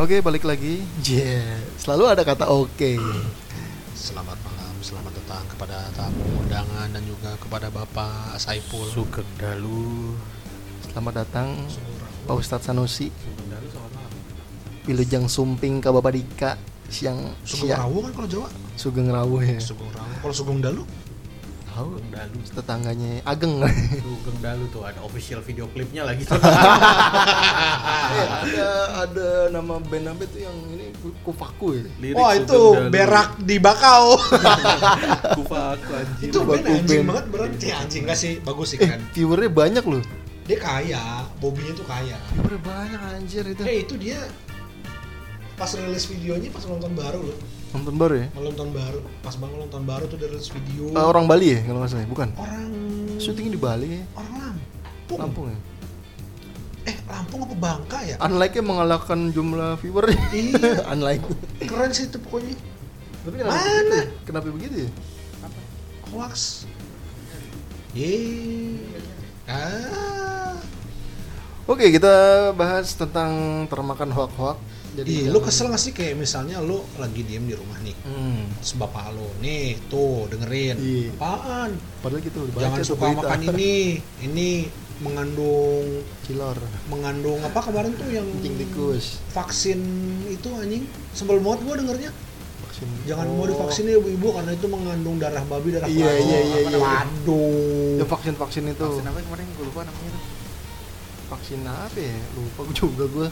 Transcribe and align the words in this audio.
Oke, 0.00 0.24
balik 0.24 0.48
lagi. 0.48 0.80
Yeah. 1.04 1.60
Selalu 1.76 2.08
ada 2.08 2.24
kata 2.24 2.48
oke. 2.48 2.96
Selamat 3.92 4.40
malam, 4.40 4.72
selamat 4.80 5.12
datang 5.12 5.44
kepada 5.52 5.76
tamu 5.92 6.24
undangan 6.40 6.88
dan 6.88 7.04
juga 7.04 7.36
kepada 7.36 7.68
Bapak 7.68 8.32
Saipul. 8.40 8.88
Sugeng 8.88 9.28
Dalu. 9.36 10.16
Selamat 10.88 11.20
datang 11.20 11.52
Pak 12.24 12.32
Ustadz 12.32 12.72
Sanusi. 12.72 13.12
Wilujeng 14.88 15.28
Sumping 15.28 15.84
ke 15.84 15.92
Bapak 15.92 16.16
Dika 16.16 16.56
siang 16.88 17.36
Sugeng 17.44 17.76
siang 17.76 17.84
Rawu 17.84 17.98
kan 18.00 18.12
kalau 18.16 18.28
Jawa? 18.32 18.48
Sugeng 18.80 19.08
Rawuh 19.12 19.44
ya. 19.44 19.60
Sugeng 19.60 19.92
Rawu. 19.92 20.16
Kalau 20.24 20.32
Sugeng 20.32 20.58
Dalu? 20.64 20.82
Tahu 21.80 21.96
Dalu 22.12 22.36
tetangganya 22.52 23.24
Ageng. 23.24 23.56
Sugeng 23.96 24.38
Dalu 24.38 24.68
tuh 24.68 24.84
ada 24.84 25.00
official 25.00 25.40
video 25.40 25.64
klipnya 25.66 26.04
lagi 26.04 26.28
Eh, 26.28 26.36
ada 28.44 28.68
ada 29.00 29.28
nama 29.48 29.80
band 29.80 30.12
apa 30.12 30.26
itu 30.26 30.44
yang 30.44 30.52
ini 30.70 30.92
Kufaku 31.22 31.72
ya. 31.72 31.84
Lirik 31.98 32.14
Wah 32.14 32.36
itu 32.36 32.60
Dalu. 32.76 32.92
berak 32.92 33.40
di 33.40 33.56
bakau. 33.56 34.20
Kufaku 35.40 35.90
anjir 35.94 36.28
itu 36.28 36.38
band 36.42 36.64
anjing 36.66 36.84
band. 37.00 37.08
banget 37.08 37.26
berarti 37.32 37.66
anjing 37.72 38.02
gak 38.04 38.18
sih? 38.18 38.32
Bagus 38.40 38.66
sih 38.70 38.78
Eh, 38.78 38.84
kan. 38.86 39.00
viewernya 39.10 39.48
banyak 39.48 39.84
loh. 39.86 40.04
Dia 40.44 40.58
kaya, 40.58 41.04
Bobbynya 41.40 41.72
tuh 41.72 41.86
kaya. 41.86 42.20
Viewernya 42.34 42.60
banyak 42.60 43.00
anjir 43.16 43.44
itu. 43.46 43.62
Eh 43.62 43.76
itu 43.80 43.96
dia 43.96 44.20
pas 45.56 45.70
rilis 45.70 46.04
videonya 46.04 46.52
pas 46.52 46.60
nonton 46.62 46.92
baru 46.92 47.24
loh. 47.24 47.38
Nonton 47.70 47.94
baru 47.94 48.14
ya? 48.18 48.26
Malam 48.34 48.52
tahun 48.58 48.70
baru, 48.74 48.98
pas 49.22 49.34
banget 49.38 49.56
nonton 49.62 49.82
baru 49.86 50.04
tuh 50.10 50.16
dia 50.18 50.26
rilis 50.26 50.50
video. 50.50 50.90
Eh, 50.90 51.04
orang 51.06 51.24
Bali 51.30 51.54
ya 51.54 51.60
kalau 51.62 51.78
nggak 51.82 51.90
salah, 51.94 52.02
ya? 52.02 52.08
bukan? 52.10 52.28
orang 52.34 52.70
Syutingnya 53.22 53.52
di 53.54 53.60
Bali 53.60 53.88
ya? 53.94 54.02
orang 54.18 54.34
Lampung. 54.34 55.18
Lampung 55.22 55.46
ya? 55.54 55.58
Eh, 56.90 56.96
Lampung 57.06 57.40
apa 57.46 57.54
Bangka 57.54 57.98
ya? 58.02 58.16
Unlike-nya 58.18 58.64
mengalahkan 58.66 59.18
jumlah 59.30 59.78
viewer 59.78 60.10
Iya. 60.34 60.82
Unlike 60.96 61.22
Keren 61.62 61.90
sih 61.94 62.10
itu 62.10 62.18
pokoknya. 62.18 62.54
Tapi 63.20 63.34
kenapa 63.38 63.54
Mana? 63.54 63.70
begitu 63.70 63.94
ya? 63.94 64.04
Kenapa 64.26 64.46
begitu 64.50 64.76
ya? 64.82 64.90
Hoax. 66.10 66.66
Yeay. 67.94 68.78
Ah. 69.46 70.58
Oke 71.70 71.86
kita 71.94 72.50
bahas 72.58 72.94
tentang 72.98 73.62
termakan 73.70 74.10
hoak-hoak 74.92 75.06
Ih, 75.06 75.30
lu 75.30 75.38
kesel 75.38 75.66
gak 75.66 75.78
sih? 75.78 75.92
Kayak 75.92 76.18
misalnya 76.18 76.58
lu 76.58 76.82
lagi 76.96 77.22
diem 77.22 77.42
di 77.42 77.54
rumah 77.54 77.78
nih. 77.80 77.94
Hmm. 78.02 78.50
Terus 78.58 78.74
bapak 78.74 79.12
lu, 79.12 79.28
nih 79.38 79.78
tuh 79.86 80.26
dengerin. 80.26 80.76
Iya. 80.76 81.10
Apaan? 81.16 81.70
Padahal 82.00 82.20
baca 82.22 82.58
Jangan 82.58 82.78
suka 82.82 83.04
berita. 83.06 83.20
makan 83.22 83.40
ini. 83.48 83.74
Ini 84.26 84.48
mengandung 85.00 86.04
Cilor 86.22 86.60
Mengandung 86.86 87.40
apa 87.40 87.60
kemarin 87.62 87.96
tuh 87.96 88.08
yang 88.08 88.26
Kencing 88.36 88.56
tikus. 88.58 89.16
Vaksin 89.30 89.80
itu 90.28 90.48
anjing? 90.52 90.84
Sebel 91.10 91.40
banget 91.40 91.60
gua 91.64 91.74
dengernya. 91.80 92.10
Vaksin. 92.60 92.84
Jangan 93.08 93.26
Oh. 93.26 93.34
mau 93.34 93.46
divaksin 93.48 93.88
ya 93.88 93.96
ibu-ibu 93.96 94.28
karena 94.30 94.52
itu 94.52 94.66
mengandung 94.68 95.16
darah 95.16 95.40
babi, 95.42 95.72
darah 95.72 95.88
Iya, 95.88 96.04
iya, 96.20 96.38
iya, 96.42 96.58
iya. 96.66 96.78
Waduh. 96.78 97.96
Ya 97.96 98.04
vaksin-vaksin 98.04 98.64
itu. 98.68 98.84
Vaksin 98.84 99.06
apa 99.06 99.18
kemarin? 99.22 99.46
Gue 99.56 99.64
lupa 99.66 99.88
namanya 99.88 100.10
tuh. 100.12 100.22
Vaksin 101.30 101.60
apa 101.62 101.96
ya? 101.96 102.16
Lupa 102.34 102.60
juga 102.70 103.04
gue 103.06 103.28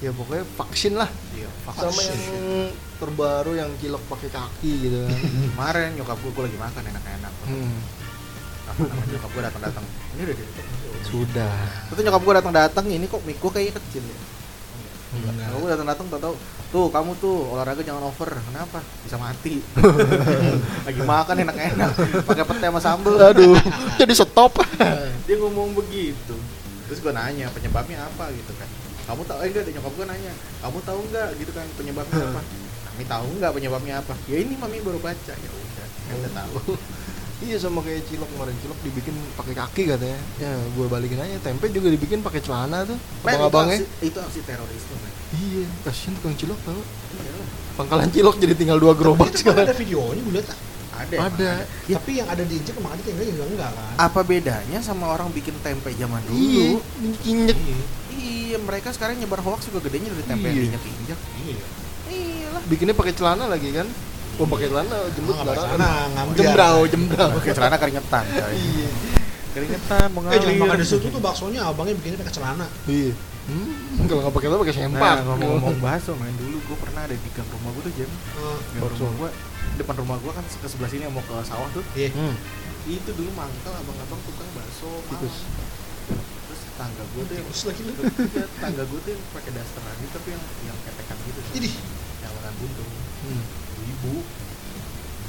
Ya 0.00 0.10
pokoknya 0.16 0.44
vaksin 0.56 0.96
lah. 0.96 1.08
Iya 1.36 1.48
Sama 1.68 1.92
Vaksin. 1.92 2.16
yang 2.16 2.72
terbaru 2.96 3.52
yang 3.52 3.68
cilok 3.76 4.00
pakai 4.08 4.32
kaki 4.32 4.72
gitu. 4.88 4.96
Kan 5.04 5.20
Kemarin 5.52 5.88
nyokap 6.00 6.16
gue, 6.24 6.32
gue 6.32 6.44
lagi 6.48 6.58
makan 6.58 6.82
enak-enak. 6.88 7.32
Hmm. 7.44 7.78
Apa 8.64 8.80
namanya 8.88 9.08
nyokap 9.12 9.30
gue 9.36 9.42
datang-datang. 9.44 9.84
Ini 10.16 10.20
udah 10.24 10.36
ditutup. 10.40 10.66
Sudah. 11.04 11.56
Itu 11.92 12.00
nyokap 12.00 12.22
gue 12.24 12.34
datang-datang 12.40 12.84
ini 12.88 13.04
kok 13.04 13.20
gue 13.20 13.50
kayaknya 13.52 13.74
kecil 13.76 14.04
ya? 14.08 14.18
Enggak. 15.20 15.32
Nyokap 15.36 15.58
gue 15.60 15.70
datang-datang 15.76 16.06
tau 16.08 16.20
tau 16.20 16.34
Tuh 16.70 16.86
kamu 16.86 17.18
tuh 17.18 17.50
olahraga 17.50 17.82
jangan 17.82 18.06
over. 18.06 18.30
Kenapa? 18.30 18.78
Bisa 19.02 19.18
mati. 19.18 19.58
Lagi 20.86 21.02
makan 21.02 21.36
enak-enak. 21.42 21.90
Pakai 22.22 22.44
pete 22.46 22.66
sama 22.70 22.78
sambel. 22.80 23.18
Aduh 23.18 23.58
Jadi 24.00 24.14
stop. 24.14 24.54
Dia 25.26 25.36
ngomong 25.42 25.74
begitu. 25.74 26.38
Terus 26.86 27.02
gue 27.02 27.10
nanya 27.10 27.50
penyebabnya 27.50 28.06
apa? 28.06 28.30
gitu 28.30 28.54
kan 28.54 28.70
kamu 29.10 29.22
tahu 29.24 29.38
eh 29.40 29.48
enggak 29.48 29.62
ada 29.62 29.72
nyokap 29.72 29.92
gue 29.92 30.06
nanya 30.06 30.32
kamu 30.60 30.78
tahu 30.80 31.00
nggak 31.04 31.28
gitu 31.36 31.50
kan 31.50 31.66
penyebabnya 31.74 32.22
apa 32.24 32.40
kami 32.86 33.04
tahu 33.04 33.26
nggak 33.36 33.52
penyebabnya 33.52 33.94
apa 33.98 34.14
ya 34.24 34.36
ini 34.38 34.54
mami 34.54 34.78
baru 34.78 34.98
baca 34.98 35.34
ya 35.34 35.50
udah 35.50 35.86
kan 36.06 36.14
udah 36.16 36.32
tahu 36.32 36.54
Iya 37.40 37.56
sama 37.56 37.80
kayak 37.80 38.04
cilok 38.04 38.28
kemarin 38.28 38.52
cilok 38.60 38.76
dibikin 38.84 39.16
pakai 39.32 39.56
kaki 39.56 39.82
katanya. 39.88 40.20
Ya 40.36 40.52
gue 40.76 40.86
balikin 40.86 41.16
aja 41.16 41.40
tempe 41.40 41.72
juga 41.72 41.88
dibikin 41.88 42.20
pakai 42.20 42.44
celana 42.44 42.84
tuh. 42.84 43.00
Men, 43.24 43.32
itu 43.32 43.32
Abang-abangnya. 43.40 43.78
aksi- 43.80 43.88
itu 44.04 44.18
aksi 44.20 44.40
terorisme 44.44 44.92
men 44.94 45.12
Iya, 45.32 45.64
kasihan 45.80 46.12
tukang 46.20 46.36
cilok 46.36 46.60
tau. 46.60 46.76
Iyalah. 46.76 47.48
Pangkalan 47.80 48.12
cilok 48.12 48.36
jadi 48.36 48.52
tinggal 48.52 48.76
dua 48.76 48.92
gerobak 48.92 49.32
kan 49.32 49.40
sekarang. 49.40 49.64
ada 49.64 49.72
videonya 49.72 50.20
gue 50.20 50.34
liat 50.36 50.48
ah. 50.52 50.58
ada 50.92 51.14
Ada. 51.32 51.52
Ya. 51.88 51.96
Tapi 51.96 52.10
yang 52.12 52.28
ada 52.28 52.44
di 52.44 52.54
Injek 52.54 52.76
emang 52.76 52.92
ada 52.92 53.00
tinggal 53.00 53.24
juga 53.24 53.44
enggak 53.46 53.70
kan? 53.72 53.94
apa 53.96 54.20
bedanya 54.20 54.78
sama 54.78 55.04
orang 55.08 55.32
bikin 55.32 55.56
tempe 55.64 55.88
zaman 55.94 56.20
dulu 56.22 56.36
Iya, 56.36 56.68
kinyek. 57.24 57.56
Iya. 58.20 58.32
iya 58.46 58.58
mereka 58.58 58.88
sekarang 58.90 59.16
nyebar 59.16 59.40
hoax 59.40 59.66
juga 59.66 59.80
gedenya 59.82 60.10
dari 60.10 60.24
tempe 60.24 60.44
yang 60.44 60.54
Iya. 60.54 60.62
diinjak 60.68 60.82
injak 61.00 61.18
Iya. 61.38 61.64
iyalah 62.06 62.62
Bikinnya 62.62 62.92
pakai 62.92 63.12
celana 63.12 63.44
lagi 63.46 63.68
kan? 63.70 63.86
Oh 64.36 64.46
pakai 64.46 64.66
celana 64.66 64.96
jembut 65.10 65.34
Ah, 65.34 65.44
darah. 65.44 65.64
celana, 65.66 65.90
ngambil. 66.10 66.34
Jembrau, 66.34 66.78
jembrau. 66.86 67.28
pakai 67.34 67.52
celana 67.52 67.76
keringetan 67.76 68.24
Iya. 68.28 68.88
keringetan 69.50 70.00
Eh 70.02 70.12
mengalir 70.12 70.38
jangan 70.38 70.58
makan 70.60 70.76
di 70.76 70.86
situ 70.86 71.06
tuh 71.08 71.18
baksonya 71.18 71.60
abangnya 71.64 71.94
bikinnya 71.94 72.18
pakai 72.18 72.34
celana. 72.34 72.66
Iya. 72.86 73.12
Hmm, 73.42 74.06
kalau 74.06 74.20
nggak 74.22 74.32
pakai 74.32 74.46
celana 74.46 74.62
pakai 74.62 74.76
sempak. 74.76 75.14
Nah, 75.16 75.24
ngomong-ngomong 75.26 75.76
bakso 75.80 76.12
main 76.14 76.34
dulu 76.36 76.56
gue 76.62 76.76
pernah 76.78 77.02
ada 77.02 77.12
di 77.12 77.28
gang 77.30 77.48
rumah 77.50 77.70
gue 77.72 77.82
tuh 77.82 77.94
jam 77.96 78.06
Eh, 78.06 78.58
gang 78.70 78.80
Bakso. 78.80 79.02
rumah 79.02 79.14
gue 79.16 79.30
depan 79.76 79.94
rumah 79.98 80.16
gue 80.18 80.30
kan 80.30 80.44
ke 80.44 80.66
sebelah 80.66 80.86
sini 80.86 81.02
yang 81.02 81.12
mau 81.12 81.24
ke 81.24 81.34
sawah 81.42 81.66
tuh 81.70 81.82
Iya. 81.92 82.10
Hmm. 82.10 82.34
itu 82.82 83.10
dulu 83.10 83.30
mangkal 83.32 83.72
abang-abang 83.72 84.20
tukang 84.22 84.48
bakso 84.50 84.88
Tikus. 85.04 85.34
malam. 85.44 85.69
Tangga 86.80 87.04
gue 87.06 87.22
tuh 87.22 87.34
yang 87.36 87.46
Terus 87.46 87.64
lagi 87.66 87.82
lu. 87.84 87.92
Iya, 87.92 88.44
tangga 88.56 88.82
gue 88.82 88.98
tuh 88.98 89.10
yang 89.12 89.22
pakai 89.30 89.50
daster 89.52 89.82
lagi 89.82 90.04
tapi 90.08 90.28
yang 90.32 90.42
yang 90.64 90.78
ketekan 90.80 91.16
gitu. 91.22 91.40
Idih. 91.54 91.74
yang 92.20 92.32
lengan 92.34 92.54
buntung 92.56 92.90
Hmm. 93.20 93.44
ibu 93.84 94.14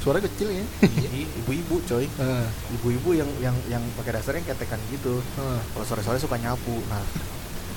Suara 0.00 0.18
kecil 0.18 0.48
ya. 0.50 0.64
Iya, 0.82 1.08
ibu-ibu 1.44 1.78
coy 1.84 2.08
Ah, 2.18 2.48
ibu-ibu 2.72 3.14
yang 3.14 3.30
yang 3.38 3.54
yang 3.68 3.84
pakai 3.94 4.16
daster 4.16 4.34
yang 4.34 4.42
ketekan 4.42 4.80
gitu 4.88 5.20
ah. 5.36 5.60
kalau 5.70 5.84
sore-sore 5.84 6.18
suka 6.18 6.34
nyapu 6.36 6.74
nah 6.88 7.04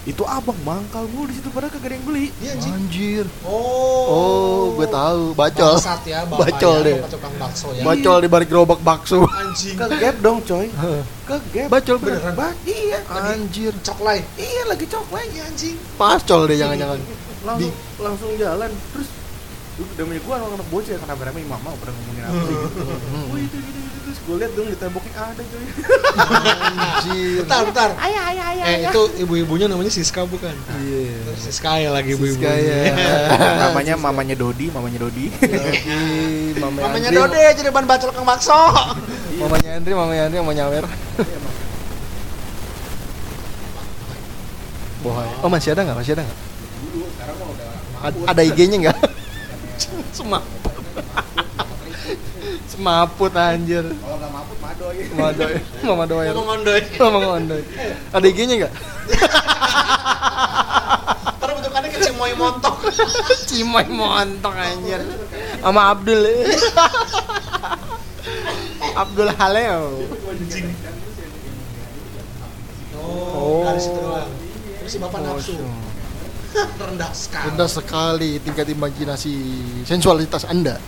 itu 0.06 0.22
abang 0.24 0.54
mangkal 0.62 1.06
mulu 1.08 1.26
di 1.26 1.36
situ 1.36 1.50
padahal 1.50 1.70
kagak 1.72 1.90
ada 1.90 1.96
yang 1.96 2.06
beli 2.06 2.26
Iya 2.38 2.52
anjing. 2.54 2.74
Anjir. 2.76 3.26
Oh. 3.42 4.06
Oh, 4.06 4.62
gue 4.74 4.86
tahu. 4.88 5.34
Bacol. 5.34 5.76
Bangsat 5.76 6.02
ya 6.06 6.22
Bacol 6.46 6.78
ya, 6.80 6.86
deh. 6.86 6.98
tukang 7.10 7.36
bakso 7.36 7.68
ya. 7.72 7.82
Bacol 7.82 8.18
di 8.20 8.28
balik 8.28 8.48
gerobak 8.48 8.80
bakso. 8.80 9.26
Anjing. 9.26 9.74
ke 9.74 9.86
gap 9.98 10.16
dong 10.20 10.40
coy 10.40 10.70
ke 11.26 11.36
gap 11.52 11.68
Bacol 11.68 11.98
Beneran. 11.98 12.22
beneran. 12.22 12.34
Ba- 12.36 12.58
iya 12.64 13.00
Anjir. 13.08 13.74
Coklay. 13.82 14.22
iya 14.36 14.62
lagi 14.66 14.86
cok 14.86 15.08
lagi 15.10 15.30
Iya 15.32 15.44
anjing. 15.44 15.76
Pacol 15.96 16.42
deh 16.46 16.56
jangan-jangan. 16.56 17.00
langsung 17.44 17.74
langsung 18.00 18.32
jalan 18.36 18.70
terus 18.92 19.10
namanya 19.76 20.22
gue 20.22 20.34
anak 20.34 20.50
anak 20.56 20.68
bocah 20.70 20.96
kan 20.96 21.08
rame-rame 21.10 21.40
mama 21.44 21.70
pernah 21.76 21.94
ngomongin 21.94 22.24
apa 22.24 22.42
gitu 22.42 22.84
Hmm. 23.06 23.28
oh 23.28 23.38
itu 23.38 23.58
gitu 23.58 23.80
gitu 23.82 23.98
terus 24.06 24.18
gue 24.22 24.36
liat 24.38 24.52
dong 24.54 24.68
di 24.68 24.78
temboknya 24.78 25.12
ada 25.18 25.44
coy 25.44 25.66
Anjir. 26.76 27.40
Bentar, 27.44 27.62
bentar. 27.68 27.90
ayah 28.00 28.24
ayah 28.30 28.46
ayah 28.50 28.66
Eh 28.66 28.78
itu 28.88 29.02
ibu-ibunya 29.20 29.68
namanya 29.68 29.92
Siska 29.92 30.24
bukan? 30.24 30.56
Iya. 30.80 31.36
Siska 31.36 31.76
ya 31.78 31.92
lagi 31.92 32.16
ibu-ibu. 32.16 32.40
Siska 32.40 32.52
ya. 32.56 32.96
namanya 33.68 33.94
mamanya 33.96 34.34
Dodi 34.34 34.72
mamanya 34.72 35.00
Dodi 35.02 35.28
mamanya 36.56 36.82
Mamanya 36.88 37.08
Andri, 37.12 37.20
Dode 37.20 37.44
jadi 37.56 37.70
ban 37.70 37.86
bacol 37.86 38.10
kang 38.10 38.26
bakso. 38.26 38.56
Mamanya 39.44 39.70
Andri, 39.76 39.92
mamanya 39.92 40.22
Andri 40.26 40.38
yang 40.40 40.48
mau 40.48 40.56
nyawer. 40.56 40.86
Bohai. 45.02 45.30
Oh 45.44 45.50
masih 45.50 45.76
ada 45.76 45.84
nggak? 45.84 45.98
Masih 45.98 46.14
ada 46.16 46.24
nggak? 46.24 46.40
dulu 46.86 47.06
sekarang 47.12 47.36
udah 47.44 47.68
ada 48.26 48.42
IG-nya 48.42 48.78
nggak? 48.82 48.98
Semaput. 50.16 50.74
Semaput 52.72 53.34
anjir. 53.36 53.84
kalau 53.84 54.16
nggak 54.16 54.32
mabuk 54.32 54.58
madoy 54.64 54.96
Mama 55.12 55.32
doi, 55.36 55.56
mama 55.84 56.06
doi, 56.08 56.28
Ngomong 56.96 57.26
ondoy. 57.44 57.62
Ada 58.16 58.26
IG-nya 58.26 58.56
nggak? 58.64 58.74
Terus 61.36 61.54
bentukannya 61.60 61.88
kayak 61.92 62.04
cimoy 62.08 62.32
montok. 62.34 62.76
Cimoy 63.50 63.86
montok 63.92 64.56
anjir. 64.56 65.02
Sama 65.60 65.82
Abdul. 65.92 66.24
Abdul 68.96 69.30
Haleo. 69.36 70.00
Oh. 72.96 73.36
Oh, 73.36 73.62
dari 73.68 73.80
situ 73.84 74.00
doang. 74.00 74.32
Terus 74.80 74.92
si 74.92 74.98
bapak 74.98 75.20
Oh, 75.20 75.36
nafsu. 75.36 75.60
Rendah 76.86 77.12
sekali. 77.12 77.46
Rendah 77.52 77.70
sekali 77.70 78.30
tingkat 78.40 78.68
imajinasi 78.72 79.34
sensualitas 79.84 80.48
Anda. 80.48 80.80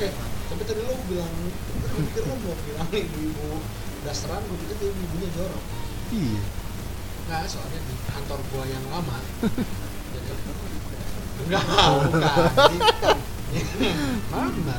Eh, 0.00 0.12
tapi 0.48 0.62
tadi 0.64 0.80
lo 0.82 0.94
bilang, 1.06 1.30
gue 1.30 2.00
pikir 2.08 2.22
lo 2.26 2.34
mau 2.40 2.56
bilang 2.64 2.88
ibu-ibu 2.90 3.60
dasteran, 4.02 4.40
gue 4.42 4.56
pikir 4.66 4.76
dia 4.80 4.90
ibunya 4.90 5.28
jorok. 5.36 5.62
Iya. 6.12 6.42
Nggak, 7.22 7.42
soalnya 7.46 7.80
di 7.86 7.94
kantor 8.10 8.38
gua 8.50 8.64
yang 8.66 8.84
lama, 8.90 9.16
Enggak, 11.42 11.64
bukan. 11.64 12.50
Jadi, 12.54 12.78
Mama. 14.30 14.76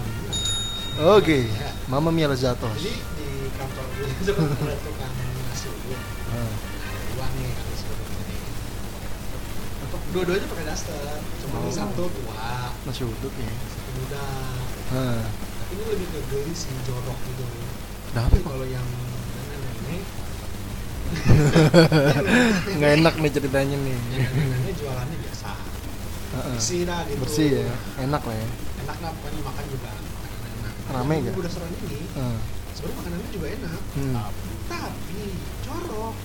Oke, 1.17 1.49
Ya. 1.49 1.69
Mama 1.89 2.09
Mia 2.13 2.29
Lazatos. 2.29 2.77
Jadi 2.77 2.93
di 2.93 3.27
kantor 3.57 3.85
gue 3.97 4.07
itu 4.07 4.31
kan 4.31 4.47
ada 4.47 4.75
tukang 4.79 5.13
nasi 5.49 5.67
Dua 5.67 7.25
nih 7.33 7.49
kan 7.51 7.65
nasi 7.67 7.85
uduk 7.89 8.07
ini. 8.13 8.37
Untuk 9.83 10.01
dua-duanya 10.13 10.47
pakai 10.47 10.65
daster. 10.65 11.17
Cuma 11.39 11.55
Oh. 11.59 11.69
satu 11.69 12.03
tua, 12.07 12.47
nasi 12.83 13.03
uduk 13.03 13.33
ya. 13.33 13.49
satu 13.49 13.89
muda. 13.95 14.25
Ah, 14.91 15.25
Tapi 15.25 15.73
ini 15.73 15.83
lebih 15.87 16.07
ke 16.07 16.19
geli 16.27 16.53
sih 16.53 16.69
jorok 16.83 17.17
gitu. 17.23 17.45
Tapi 18.11 18.37
kalau 18.39 18.61
yang 18.63 18.85
nenek-nenek, 18.85 20.03
Nggak 22.73 22.91
enak 22.95 23.13
nih 23.15 23.31
ceritanya 23.31 23.77
nih. 23.79 23.97
nenek-nenek 24.11 24.73
jualannya 24.75 25.17
biasa. 25.19 25.49
Bersih 26.49 26.79
dah 26.83 27.01
gitu. 27.05 27.19
Bersih 27.21 27.47
ya, 27.59 27.73
enak 27.99 28.21
lah 28.21 28.35
ya. 28.35 28.47
Enak 28.83 28.97
lah 28.99 29.11
pokoknya 29.13 29.41
makan 29.43 29.65
juga. 29.67 29.89
Makanan 29.93 30.49
enak. 30.51 30.73
Rame 30.89 31.13
nggak? 31.19 31.33
Udah 31.33 31.45
restoran 31.45 31.69
ini, 31.79 31.99
Ah, 32.13 32.37
sebenarnya 32.71 32.97
makanannya 32.99 33.29
juga 33.31 33.47
enak. 33.51 33.81
hmm. 33.93 34.13
Tapi 34.67 35.21
jorok. 35.63 36.15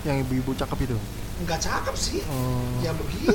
Yang 0.00 0.16
ibu-ibu 0.24 0.50
cakep 0.56 0.78
itu. 0.84 0.98
Nggak 1.40 1.58
cakep 1.58 1.94
sih. 1.96 2.20
Oh, 2.26 2.64
Ya 2.80 2.92
begitu, 2.92 3.32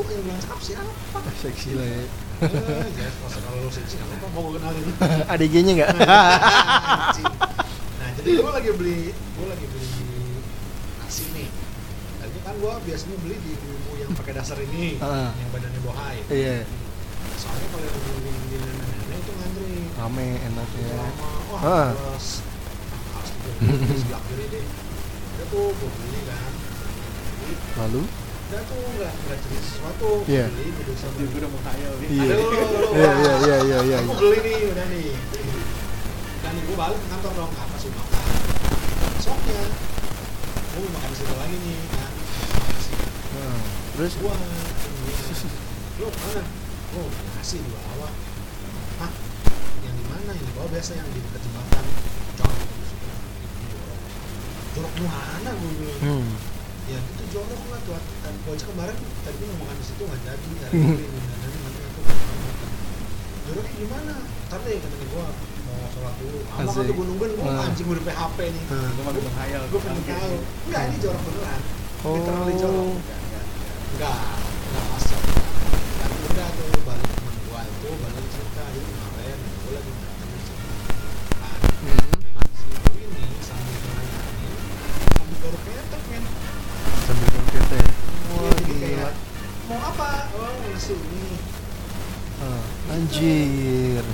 yang 0.12 0.22
bilang 0.22 0.40
cakep 0.40 0.60
siapa? 0.64 1.18
seksi 1.36 1.70
lah 1.74 1.86
ya. 1.86 2.02
Eh, 2.38 2.86
Jeff, 2.94 3.14
masa 3.18 3.38
kalau 3.42 3.58
lu 3.60 3.68
seksi 3.68 3.98
apa 3.98 4.26
mau 4.30 4.46
gue 4.46 4.56
kenalin? 4.56 4.84
ADG-nya 5.32 5.72
nggak? 5.74 5.90
Anjing. 5.90 7.26
nah, 7.98 8.08
jadi 8.14 8.28
gue 8.36 8.52
lagi 8.52 8.70
beli, 8.72 9.00
gue 9.10 9.46
lagi 9.48 9.66
beli 9.66 9.90
nasi 10.98 11.24
nih. 11.32 11.48
Tadi 12.16 12.38
kan 12.40 12.54
gue 12.56 12.72
biasanya 12.84 13.16
beli 13.18 13.36
di 13.38 13.52
ibu 13.52 13.90
yang 13.96 14.10
pakai 14.14 14.32
dasar 14.34 14.58
ini, 14.60 14.98
Ah. 14.98 15.34
yang 15.34 15.50
badannya 15.50 15.80
bohai. 15.82 16.18
Iya, 16.28 16.62
Soalnya 17.34 17.66
kalau 17.68 17.84
yang 17.84 17.98
beli 17.98 18.32
di 18.44 18.56
nenek-nenek 18.56 19.18
itu 19.18 19.32
ngantri. 19.32 19.74
rame 19.94 20.28
enak 20.40 20.68
ya. 20.72 20.98
Wah, 21.50 21.60
Ah. 21.60 21.88
terus 21.92 22.26
harus 23.10 23.30
kiri 24.28 24.46
deh. 24.48 24.64
Tuh 25.44 25.70
gue 25.70 25.90
beli 25.90 26.20
kan. 26.22 26.52
Lalu? 27.78 28.02
Udah 28.48 28.64
tuh 28.64 28.80
nggak 28.80 29.12
nggak 29.12 29.38
cerita 29.44 29.60
sesuatu. 29.60 30.10
Iya. 30.24 30.48
Beli, 30.48 30.72
beli 30.72 30.92
gue 31.28 31.36
udah 31.36 31.50
mau 31.52 31.60
nih. 32.00 32.08
Iya. 32.08 32.34
Iya, 32.96 33.10
iya, 33.12 33.34
iya, 33.44 33.56
iya, 33.60 33.78
iya. 33.84 33.98
Aku 34.00 34.14
beli 34.16 34.38
nih, 34.40 34.56
udah 34.72 34.86
nih. 34.88 35.12
Dan 36.40 36.54
gue 36.64 36.76
balik 36.80 36.96
ke 36.96 37.08
kantor 37.12 37.32
dong, 37.36 37.52
apa 37.52 37.76
sih 37.76 37.90
makan. 37.92 38.24
Besoknya, 39.20 39.62
gue 40.72 40.80
mau 40.80 40.90
makan 40.96 41.10
di 41.12 41.16
situ 41.20 41.34
lagi 41.36 41.56
nih, 41.60 41.76
kan. 41.92 42.12
Makan 42.56 42.76
sih. 42.80 42.94
Ah, 43.36 43.60
Terus? 44.00 44.12
Gua, 44.16 44.34
lu 46.00 46.06
mana? 46.08 46.42
Oh, 46.96 47.08
nasi 47.36 47.60
di 47.60 47.68
bawah. 47.68 48.12
Hah? 49.04 49.12
Yang 49.84 49.94
di 50.00 50.04
mana? 50.08 50.30
Yang 50.32 50.46
di 50.48 50.54
bawah 50.56 50.70
biasa 50.72 50.90
yang 50.96 51.08
di 51.12 51.20
dekat 51.20 51.40
jembatan. 51.44 51.84
Jorok. 52.40 52.60
Jorok 54.72 54.94
mana 55.04 55.50
gue 55.52 55.72
bilang. 55.84 56.00
Hmm. 56.00 56.32
Ya 56.88 56.98
itu 56.98 57.24
jorok 57.30 57.62
lah 57.68 57.80
tuh. 57.84 58.00
Dan 58.24 58.32
gue 58.40 58.52
aja 58.52 58.64
kemarin 58.64 58.96
tadi 58.96 59.44
mau 59.44 59.56
makan 59.60 59.76
di 59.76 59.84
situ 59.84 60.02
nggak 60.02 60.20
jadi. 60.24 60.48
Hari 60.64 60.76
ini 60.80 61.20
nanti 61.20 61.58
nanti 61.60 61.80
aku. 61.84 62.00
Joroknya 63.44 63.72
gimana? 63.76 64.14
Ntar 64.48 64.58
deh 64.64 64.76
katanya 64.80 65.06
gue 65.08 65.24
mau 65.68 65.86
sholat 65.92 66.14
dulu. 66.16 66.38
Lama 66.48 66.70
kan 66.72 66.84
gue 66.88 67.04
nungguin, 67.12 67.30
gue 67.36 67.44
Ah. 67.44 67.64
anjing 67.68 67.86
udah 67.86 68.04
PHP 68.04 68.38
nih. 68.48 68.62
Ah. 68.72 68.88
Gue 68.88 69.04
makin 69.04 69.22
menghayal. 69.28 69.62
Gue 69.68 69.80
pengen 69.84 70.02
tahu. 70.04 70.36
Enggak, 70.68 70.82
ini 70.88 70.96
jorok 70.98 71.20
beneran. 71.28 71.60
Literally 71.98 72.54
jorok. 72.56 72.76
Oh, 72.78 72.92
Enggak, 72.96 73.18
enggak. 73.92 74.37
Anjir, 93.08 94.04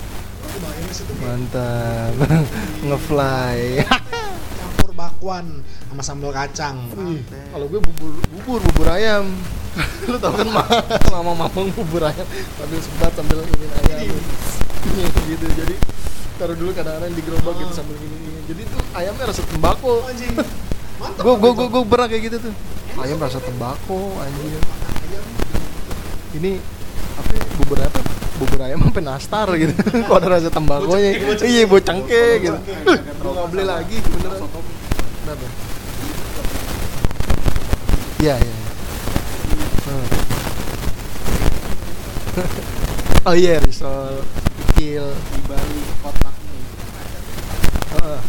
mantap. 1.18 2.14
Ngefly. 2.86 3.82
campur 4.62 4.90
bakwan 4.94 5.66
sama 5.90 6.02
sambal 6.06 6.30
kacang. 6.30 6.78
Kalau 7.26 7.66
gue 7.66 7.82
bubur 7.82 8.14
bubur 8.22 8.60
bubur 8.70 8.86
ayam. 8.94 9.34
Lu 10.06 10.14
tau 10.22 10.30
kan 10.30 10.46
mama 10.46 10.78
mama 11.10 11.32
mamang 11.42 11.74
bubur 11.74 12.06
ayam 12.06 12.22
sambil 12.54 12.78
sebat 12.78 13.10
sambil 13.18 13.42
ini 13.42 13.66
ayam. 13.82 14.14
Iya 14.86 15.06
gitu. 15.26 15.46
Jadi 15.58 15.74
taruh 16.38 16.54
dulu 16.54 16.70
kadang-kadang 16.70 17.18
di 17.18 17.22
gerobak 17.26 17.58
gitu 17.66 17.74
sambil 17.74 17.98
gini. 17.98 18.46
Jadi 18.46 18.62
tuh 18.62 18.78
ayamnya 18.94 19.24
rasa 19.26 19.42
tembakau. 19.42 20.06
Oh, 20.06 20.06
anjing. 20.06 20.38
Mantap. 21.02 21.18
Gue 21.18 21.34
gue 21.34 21.50
gue 21.50 21.66
gue 21.66 21.82
pernah 21.82 22.06
kayak 22.06 22.22
gitu 22.30 22.36
tuh. 22.46 22.54
Ayam 23.02 23.18
rasa 23.18 23.42
tembakau 23.42 24.22
anjir. 24.22 24.62
Ini 26.38 26.62
apa 27.18 27.30
ya, 27.34 27.42
bubur 27.58 27.82
apa? 27.82 28.13
Bubur 28.34 28.60
ayam 28.66 28.82
sampai 28.82 29.02
nastar 29.06 29.46
gitu. 29.54 29.74
Kok 30.10 30.16
ada 30.18 30.28
rasa 30.38 30.50
tembakonya. 30.50 31.38
Iya, 31.38 31.70
bocengke 31.70 32.42
gitu. 32.42 32.58
Bocengke. 32.58 33.14
Gue 33.22 33.30
nggak 33.30 33.48
beli 33.54 33.64
lagi 33.64 33.96
beneran. 34.02 34.42
Kenapa? 35.22 35.46
Iya, 38.18 38.34
iya. 38.42 38.56
Hmm. 39.84 40.06
oh 43.30 43.34
iya, 43.38 43.62
risol, 43.62 44.26
kikil. 44.74 45.06
Di 45.14 45.40
Bali 45.46 45.80
kotaknya 46.02 46.54
itu 46.58 46.74
kan 46.74 46.90
ada. 46.98 47.20
Heeh. 47.94 48.20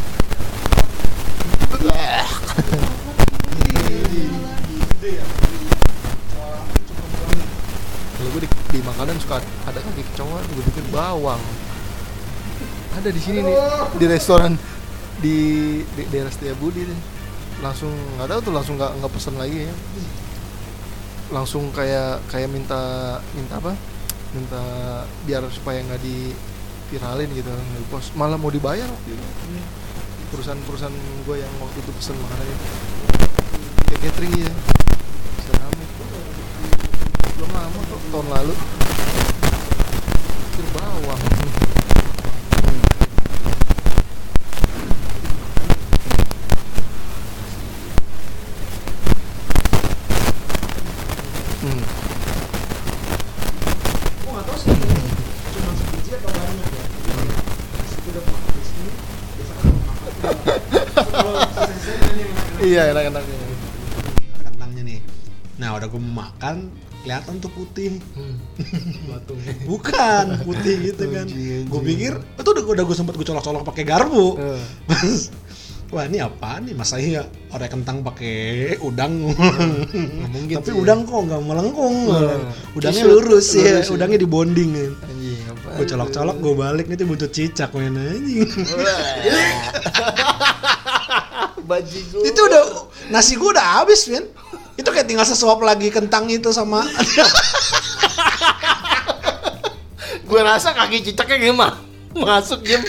Gede 4.96 5.10
ya. 5.18 5.26
Suara 6.30 6.62
cukup 6.86 7.10
banget. 7.26 7.50
Kalau 8.16 8.30
gue 8.30 8.65
di, 8.76 8.84
makanan 8.84 9.16
suka 9.24 9.40
ada 9.64 9.80
kaki 9.80 10.04
kecoa, 10.12 10.40
gue 10.44 10.64
bikin 10.68 10.86
bawang. 10.92 11.40
Ada 13.00 13.10
di 13.12 13.22
sini 13.24 13.40
nih, 13.40 13.56
di 13.96 14.06
restoran 14.08 14.60
di, 15.24 15.38
di 15.96 16.02
daerah 16.12 16.32
Setiabudi 16.32 16.84
deh. 16.84 17.00
Langsung 17.64 17.92
nggak 18.20 18.28
tahu 18.28 18.40
tuh 18.52 18.54
langsung 18.56 18.76
nggak 18.76 18.92
nggak 19.00 19.12
pesen 19.16 19.36
lagi 19.40 19.72
ya. 19.72 19.76
Langsung 21.32 21.72
kayak 21.72 22.20
kayak 22.28 22.52
minta 22.52 22.80
minta 23.32 23.64
apa? 23.64 23.72
Minta 24.36 24.62
biar 25.24 25.48
supaya 25.48 25.80
nggak 25.80 26.04
di 26.04 26.36
viralin 26.92 27.32
gitu, 27.32 27.48
nggak 27.48 27.80
di 27.80 27.88
post. 27.88 28.12
Malah 28.20 28.36
mau 28.36 28.52
dibayar 28.52 28.88
itu. 29.08 29.24
Perusahaan-perusahaan 30.36 30.96
gue 31.24 31.36
yang 31.40 31.54
waktu 31.64 31.80
itu 31.80 31.92
pesen 31.96 32.16
makanan 32.20 32.48
itu. 32.48 32.68
Kayak 33.88 34.00
catering 34.12 34.36
ya. 34.36 34.54
Tahun 38.12 38.28
lalu 38.30 38.54
Kir 40.56 40.68
bawang 40.74 41.22
Hmm. 42.66 42.82
Hmm. 51.66 51.82
Gua 54.22 54.32
nggak 54.32 54.46
tahu 54.46 54.58
sih 54.60 54.70
ini 54.70 54.98
cuma 55.50 55.72
sebiji 55.74 56.12
atau 56.14 56.30
banyak 56.30 56.70
ya. 56.70 56.84
Di 57.74 57.88
situ 57.90 58.08
udah 58.14 58.24
makan 58.30 58.52
di 58.54 58.64
sini, 58.64 58.90
biasa 59.36 59.54
kan 59.58 59.74
makan. 59.74 60.12
Kalau 61.16 61.42
sisa-sisa 61.50 62.08
ini 62.14 62.24
makan. 62.30 62.58
iya 62.62 62.82
enak-enaknya 62.94 63.38
Kentangnya 64.46 64.82
nih. 64.86 65.00
Nah 65.58 65.70
udah 65.74 65.88
gue 65.90 66.02
mau 66.06 66.14
makan, 66.22 66.56
kelihatan 67.06 67.38
tuh 67.38 67.52
putih. 67.54 68.02
Batung. 69.06 69.38
Bukan 69.70 70.26
putih 70.42 70.76
gitu 70.90 71.06
kan. 71.14 71.30
Gue 71.70 71.82
pikir 71.86 72.18
itu 72.18 72.50
udah 72.50 72.64
udah 72.66 72.84
gue 72.84 72.98
sempet 72.98 73.14
gue 73.14 73.24
colok-colok 73.24 73.62
pakai 73.62 73.84
garpu. 73.86 74.42
Mas, 74.90 75.30
wah 75.94 76.10
ini 76.10 76.18
apa 76.18 76.58
nih 76.66 76.74
masa 76.74 76.98
iya 76.98 77.24
orek 77.54 77.70
kentang 77.72 78.02
pakai 78.02 78.74
udang 78.82 79.30
Nggak 79.32 80.30
mungkin 80.34 80.56
tapi 80.58 80.74
sih. 80.74 80.82
udang 80.82 81.06
kok 81.06 81.22
nggak 81.30 81.42
melengkung 81.46 81.96
udangnya 82.74 83.04
kisut, 83.06 83.12
lurus, 83.14 83.48
ya 83.54 83.80
lurus 83.80 83.88
ya. 83.88 83.94
udangnya 83.94 84.20
di 84.20 84.28
bonding 84.28 84.70
kan 84.74 84.92
apa? 85.56 85.70
gue 85.78 85.86
colok-colok 85.86 86.38
gue 86.42 86.54
balik 86.58 86.86
nih 86.90 86.98
tuh 86.98 87.06
buntut 87.06 87.30
cicak 87.30 87.70
main 87.78 87.94
anjing 87.96 88.50
Bajigo. 91.66 92.22
itu 92.22 92.38
udah 92.46 92.62
nasi 93.10 93.34
gue 93.34 93.50
udah 93.50 93.82
habis 93.82 94.06
men 94.06 94.26
itu 94.76 94.90
kayak 94.92 95.08
tinggal 95.08 95.24
sesuap 95.24 95.64
lagi 95.64 95.88
kentang 95.88 96.28
itu 96.28 96.52
sama 96.52 96.84
gue 100.26 100.42
rasa 100.42 100.74
kaki 100.74 101.06
cicaknya 101.06 101.38
gimana? 101.38 101.78
Masuk 102.16 102.64
game. 102.64 102.84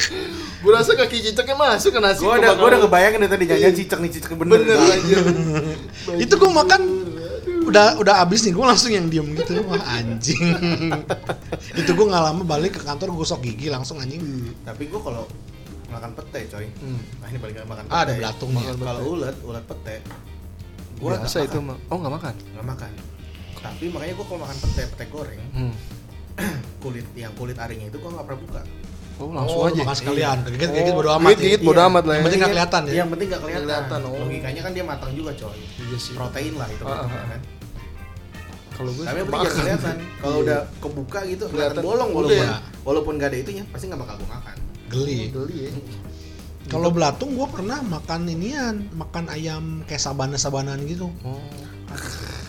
Gue 0.62 0.73
rasa 0.73 0.97
kaki 0.97 1.21
cicaknya 1.21 1.55
masuk 1.55 1.95
ke 1.95 2.00
nasi. 2.00 2.23
Gue 2.25 2.38
udah 2.38 2.52
gue 2.57 2.66
udah 2.66 2.81
kebayangin 2.87 3.19
dari 3.23 3.31
tadi 3.31 3.45
jajan 3.47 3.75
cicak 3.76 3.99
nih 4.00 4.11
cicak 4.11 4.33
bener. 4.35 4.62
bener 4.62 4.78
aja. 4.81 5.16
itu 6.25 6.35
gue 6.35 6.50
makan 6.50 6.81
udah 7.66 7.99
udah 7.99 8.14
abis 8.23 8.47
nih 8.47 8.55
gue 8.55 8.62
langsung 8.62 8.95
yang 8.95 9.11
diem 9.11 9.26
gitu 9.35 9.59
wah 9.66 9.83
anjing 9.99 10.38
itu 11.83 11.90
gue 11.90 12.07
nggak 12.07 12.23
lama 12.31 12.47
balik 12.47 12.78
ke 12.78 12.83
kantor 12.87 13.11
gosok 13.11 13.43
gigi 13.43 13.66
langsung 13.75 13.99
anjing 13.99 14.23
Tapi 14.62 14.87
gua 14.87 15.02
kalau 15.02 15.25
makan 15.90 16.14
pete 16.14 16.47
coy. 16.47 16.66
Hmm. 16.78 16.99
Nah 17.23 17.26
ini 17.26 17.38
balik 17.38 17.55
lagi 17.62 17.69
makan 17.71 17.85
pete. 17.87 17.95
ah 17.95 18.00
ada 18.07 18.12
belatung 18.14 18.50
Makan 18.55 18.75
Kalau 18.78 19.00
pete. 19.02 19.11
ulet, 19.11 19.37
ulet 19.43 19.64
pete. 19.66 19.97
Gua 20.97 21.11
Biasa 21.15 21.37
nggak 21.37 21.47
itu 21.47 21.59
makan. 21.59 21.69
mah. 21.69 21.76
Oh 21.87 21.97
nggak 21.97 22.15
makan. 22.15 22.35
nggak 22.50 22.67
makan. 22.67 22.91
Tapi 23.57 23.85
makanya 23.88 24.15
gua 24.15 24.26
kalau 24.26 24.41
makan 24.41 24.57
pete, 24.59 24.83
pete 24.88 25.05
goreng, 25.09 25.41
Hmm. 25.53 25.75
kulit 26.83 27.07
yang 27.15 27.33
kulit 27.33 27.57
arinya 27.57 27.87
itu 27.87 27.99
gua 27.99 28.11
nggak 28.12 28.26
pernah 28.26 28.41
buka. 28.43 28.62
Oh 29.17 29.33
langsung 29.33 29.59
oh, 29.59 29.67
aja. 29.67 29.81
makan 29.81 29.97
sekalian 29.97 30.37
gigit 30.47 30.61
Oh, 30.62 30.75
gigit 30.75 30.93
bodo 30.93 31.09
amat 31.11 31.25
ya. 31.25 31.33
gigit-gigit 31.33 31.62
bodo 31.62 31.73
Iya. 31.75 31.88
amat 31.88 32.03
lah 32.03 32.12
ya. 32.12 32.12
yang 32.12 32.25
penting 32.26 32.38
nggak 32.38 32.53
kelihatan 32.53 32.81
ya 32.83 32.93
Yang 32.93 33.09
penting 33.09 33.26
nggak 33.26 33.43
kelihatan. 33.43 33.65
kelihatan, 33.65 34.00
oh. 34.03 34.12
Logikanya 34.21 34.61
kan 34.61 34.73
dia 34.73 34.85
matang 34.85 35.11
juga 35.11 35.31
coy. 35.35 35.57
Iya 35.57 35.97
sih. 35.97 36.12
Protein 36.12 36.55
lah 36.55 36.69
itu 36.69 36.85
Ah, 36.85 36.93
ah, 36.93 36.97
kan. 37.00 37.09
ah. 37.33 37.41
Kalau 38.71 38.91
gue 38.93 39.03
Tapi 39.03 39.17
yang 39.17 39.26
penting 39.26 39.57
kelihatan. 39.57 39.97
Kalau 40.21 40.35
Iya. 40.35 40.45
udah 40.45 40.59
kebuka 40.79 41.19
gitu 41.25 41.45
kelihatan 41.49 41.81
bolong 41.81 42.11
walaupun 42.12 42.37
Ya. 42.38 42.57
walaupun 42.83 43.12
nggak 43.17 43.29
ada 43.33 43.38
itunya 43.38 43.65
pasti 43.67 43.85
nggak 43.88 44.00
bakal 44.00 44.15
gua 44.19 44.29
makan. 44.37 44.57
geli 44.87 45.19
Geli 45.29 45.57
ya. 45.59 45.71
Kalau 46.66 46.90
belatung 46.90 47.35
gue 47.38 47.49
pernah 47.49 47.78
makan 47.82 48.26
inian 48.26 48.90
makan 48.94 49.30
ayam 49.30 49.87
kayak 49.87 50.02
sabana 50.02 50.35
sabanaan 50.37 50.82
gitu 50.87 51.11
Oh. 51.23 51.38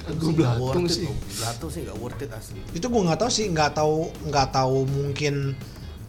Gue 0.07 0.33
Gue 0.33 0.33
belatung 0.39 0.87
sih. 0.89 1.05
Belatung 1.37 1.69
sih 1.69 1.81
nggak 1.85 1.97
worth 1.99 2.23
it 2.23 2.31
asli. 2.33 2.59
itu 2.73 2.85
gue 2.87 3.01
nggak 3.05 3.19
tahu 3.19 3.29
sih 3.31 3.45
nggak 3.51 3.75
tahu 3.75 4.09
nggak 4.27 4.47
tahu 4.55 4.77
mungkin 4.87 5.53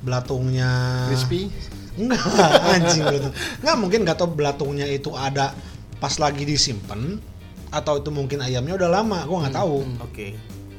belatungnya 0.03 0.71
Crispy. 1.11 1.51
Enggak, 1.99 2.23
anjing 2.79 3.03
belatung. 3.03 3.35
Enggak 3.35 3.77
mungkin 3.77 3.99
nggak 4.07 4.17
tahu 4.19 4.29
belatungnya 4.39 4.87
itu 4.87 5.11
ada 5.13 5.51
pas 5.99 6.15
lagi 6.23 6.47
disimpan 6.47 7.19
atau 7.69 8.01
itu 8.01 8.09
mungkin 8.15 8.41
ayamnya 8.41 8.79
udah 8.79 8.91
lama, 9.03 9.19
gua 9.27 9.45
nggak 9.45 9.57
tahu. 9.59 9.77
hmm. 9.85 10.07
Oke. 10.07 10.27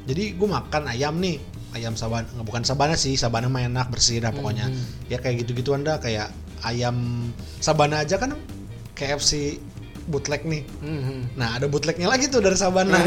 Jadi 0.07 0.23
gua 0.39 0.63
makan 0.63 0.89
ayam 0.89 1.19
nih, 1.21 1.37
ayam 1.75 1.93
sabana, 1.93 2.25
bukan 2.41 2.63
sabana 2.65 2.95
sih, 2.97 3.13
sabana 3.13 3.51
mah 3.51 3.67
enak 3.67 3.91
bersih 3.93 4.23
dah 4.23 4.31
pokoknya. 4.33 4.71
Hmm. 4.71 4.83
Ya 5.11 5.19
kayak 5.21 5.43
gitu-gituan 5.45 5.83
dah 5.83 5.99
kayak 5.99 6.31
ayam 6.61 7.29
sabana 7.57 8.01
aja 8.01 8.15
kan 8.15 8.35
KFC 8.93 9.59
bootleg 10.09 10.41
nih. 10.41 10.65
Hmm. 10.81 11.29
Nah, 11.37 11.61
ada 11.61 11.69
bootlegnya 11.69 12.09
lagi 12.09 12.25
tuh 12.27 12.41
dari 12.41 12.57
sabana. 12.57 12.97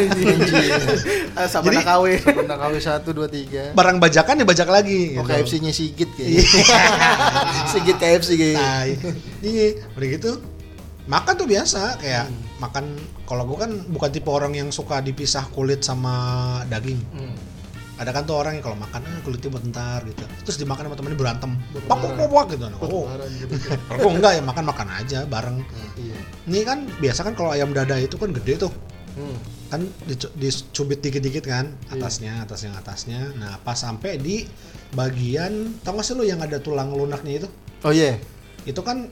Ah, 1.35 1.51
Sabana 1.51 1.83
Jadi- 1.83 1.89
KW. 1.91 2.05
Pernah 2.23 2.57
KW 2.57 2.75
1 2.79 3.03
2 3.03 3.75
3. 3.75 3.75
Barang 3.75 3.99
bajakan 3.99 4.39
dibajak 4.39 4.71
lagi. 4.71 5.19
Oh 5.19 5.27
gitu. 5.27 5.35
KFC-nya 5.35 5.73
Sigit 5.75 6.07
kayaknya. 6.17 6.47
Sigit 7.67 7.97
KFC 7.99 8.31
kayaknya. 8.39 8.63
Nah, 8.63 8.83
iya, 9.43 9.67
udah 9.93 10.09
gitu 10.09 10.33
makan 11.03 11.35
tuh 11.35 11.51
biasa 11.51 11.99
kayak 11.99 12.31
makan 12.63 12.95
kalau 13.27 13.43
gua 13.43 13.67
kan 13.67 13.75
bukan 13.91 14.11
tipe 14.15 14.31
orang 14.31 14.55
yang 14.55 14.71
suka 14.71 15.03
dipisah 15.03 15.51
kulit 15.51 15.83
sama 15.83 16.15
daging. 16.71 17.03
Hmm. 17.11 17.35
Ada 18.03 18.11
kan 18.11 18.23
tuh 18.27 18.35
orang 18.35 18.59
yang 18.59 18.65
kalau 18.67 18.75
makan 18.75 19.01
ah, 19.07 19.21
kulitnya 19.23 19.49
buat 19.55 19.65
ntar 19.71 20.03
gitu. 20.11 20.27
Terus 20.43 20.57
dimakan 20.59 20.91
sama 20.91 20.97
temennya 20.99 21.19
berantem. 21.23 21.51
Pak 21.87 21.97
pak 22.03 22.27
pak 22.27 22.45
gitu. 22.51 22.65
Oh, 22.83 23.07
gitu. 23.31 23.55
kalau 23.89 23.99
gua 24.03 24.13
enggak 24.19 24.33
ya 24.35 24.43
makan 24.43 24.65
makan 24.67 24.89
aja 24.91 25.19
bareng. 25.31 25.59
Iya. 25.95 26.19
Ini 26.51 26.59
kan 26.67 26.79
biasa 26.99 27.21
kan 27.23 27.33
kalau 27.39 27.55
ayam 27.55 27.71
dada 27.71 27.95
itu 28.03 28.19
kan 28.19 28.35
gede 28.35 28.67
tuh. 28.67 28.73
Hmm. 29.15 29.39
Kan 29.71 29.81
dicu- 30.05 30.35
dicubit 30.35 30.99
dikit-dikit 30.99 31.47
kan 31.47 31.71
Iya. 31.89 31.95
atasnya, 31.97 32.33
atasnya, 32.43 32.71
atasnya. 32.75 33.21
Nah, 33.39 33.57
pas 33.63 33.79
sampai 33.79 34.19
di 34.19 34.45
bagian 34.93 35.79
tau 35.81 35.95
gak 35.97 36.05
sih 36.05 36.19
lu 36.19 36.27
yang 36.27 36.43
ada 36.43 36.59
tulang 36.59 36.91
lunaknya 36.93 37.47
itu? 37.47 37.49
Oh 37.87 37.95
iya. 37.95 38.19
itu 38.63 38.79
kan 38.79 39.11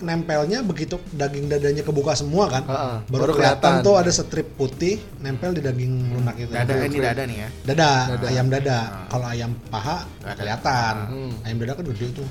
nempelnya 0.00 0.60
begitu 0.60 0.96
daging 1.10 1.46
dadanya 1.46 1.80
kebuka 1.80 2.12
semua 2.12 2.48
kan 2.48 2.62
Heeh, 2.62 2.96
baru, 3.06 3.22
baru 3.22 3.32
kelihatan 3.34 3.60
kelihatan. 3.60 3.86
tuh 3.86 3.94
ada 3.96 4.10
strip 4.10 4.48
putih 4.54 4.96
nempel 5.18 5.50
di 5.50 5.60
daging 5.60 5.92
lunak 6.10 6.36
itu 6.36 6.50
Dada 6.50 6.74
ini 6.80 6.98
dada 6.98 7.22
nih 7.22 7.38
ya. 7.38 7.48
dada, 7.64 7.90
Dada. 8.10 8.26
ayam 8.26 8.46
dada 8.46 8.78
Ah. 8.80 8.88
kalau 9.08 9.26
ayam 9.26 9.50
paha 9.66 9.98
Nggak 10.00 10.18
nggak 10.18 10.26
ada. 10.26 10.40
kelihatan 10.40 10.94
Hmm. 11.06 11.32
ayam 11.42 11.56
dada 11.58 11.72
kan 11.74 11.84
gede 11.86 12.06
tuh 12.14 12.28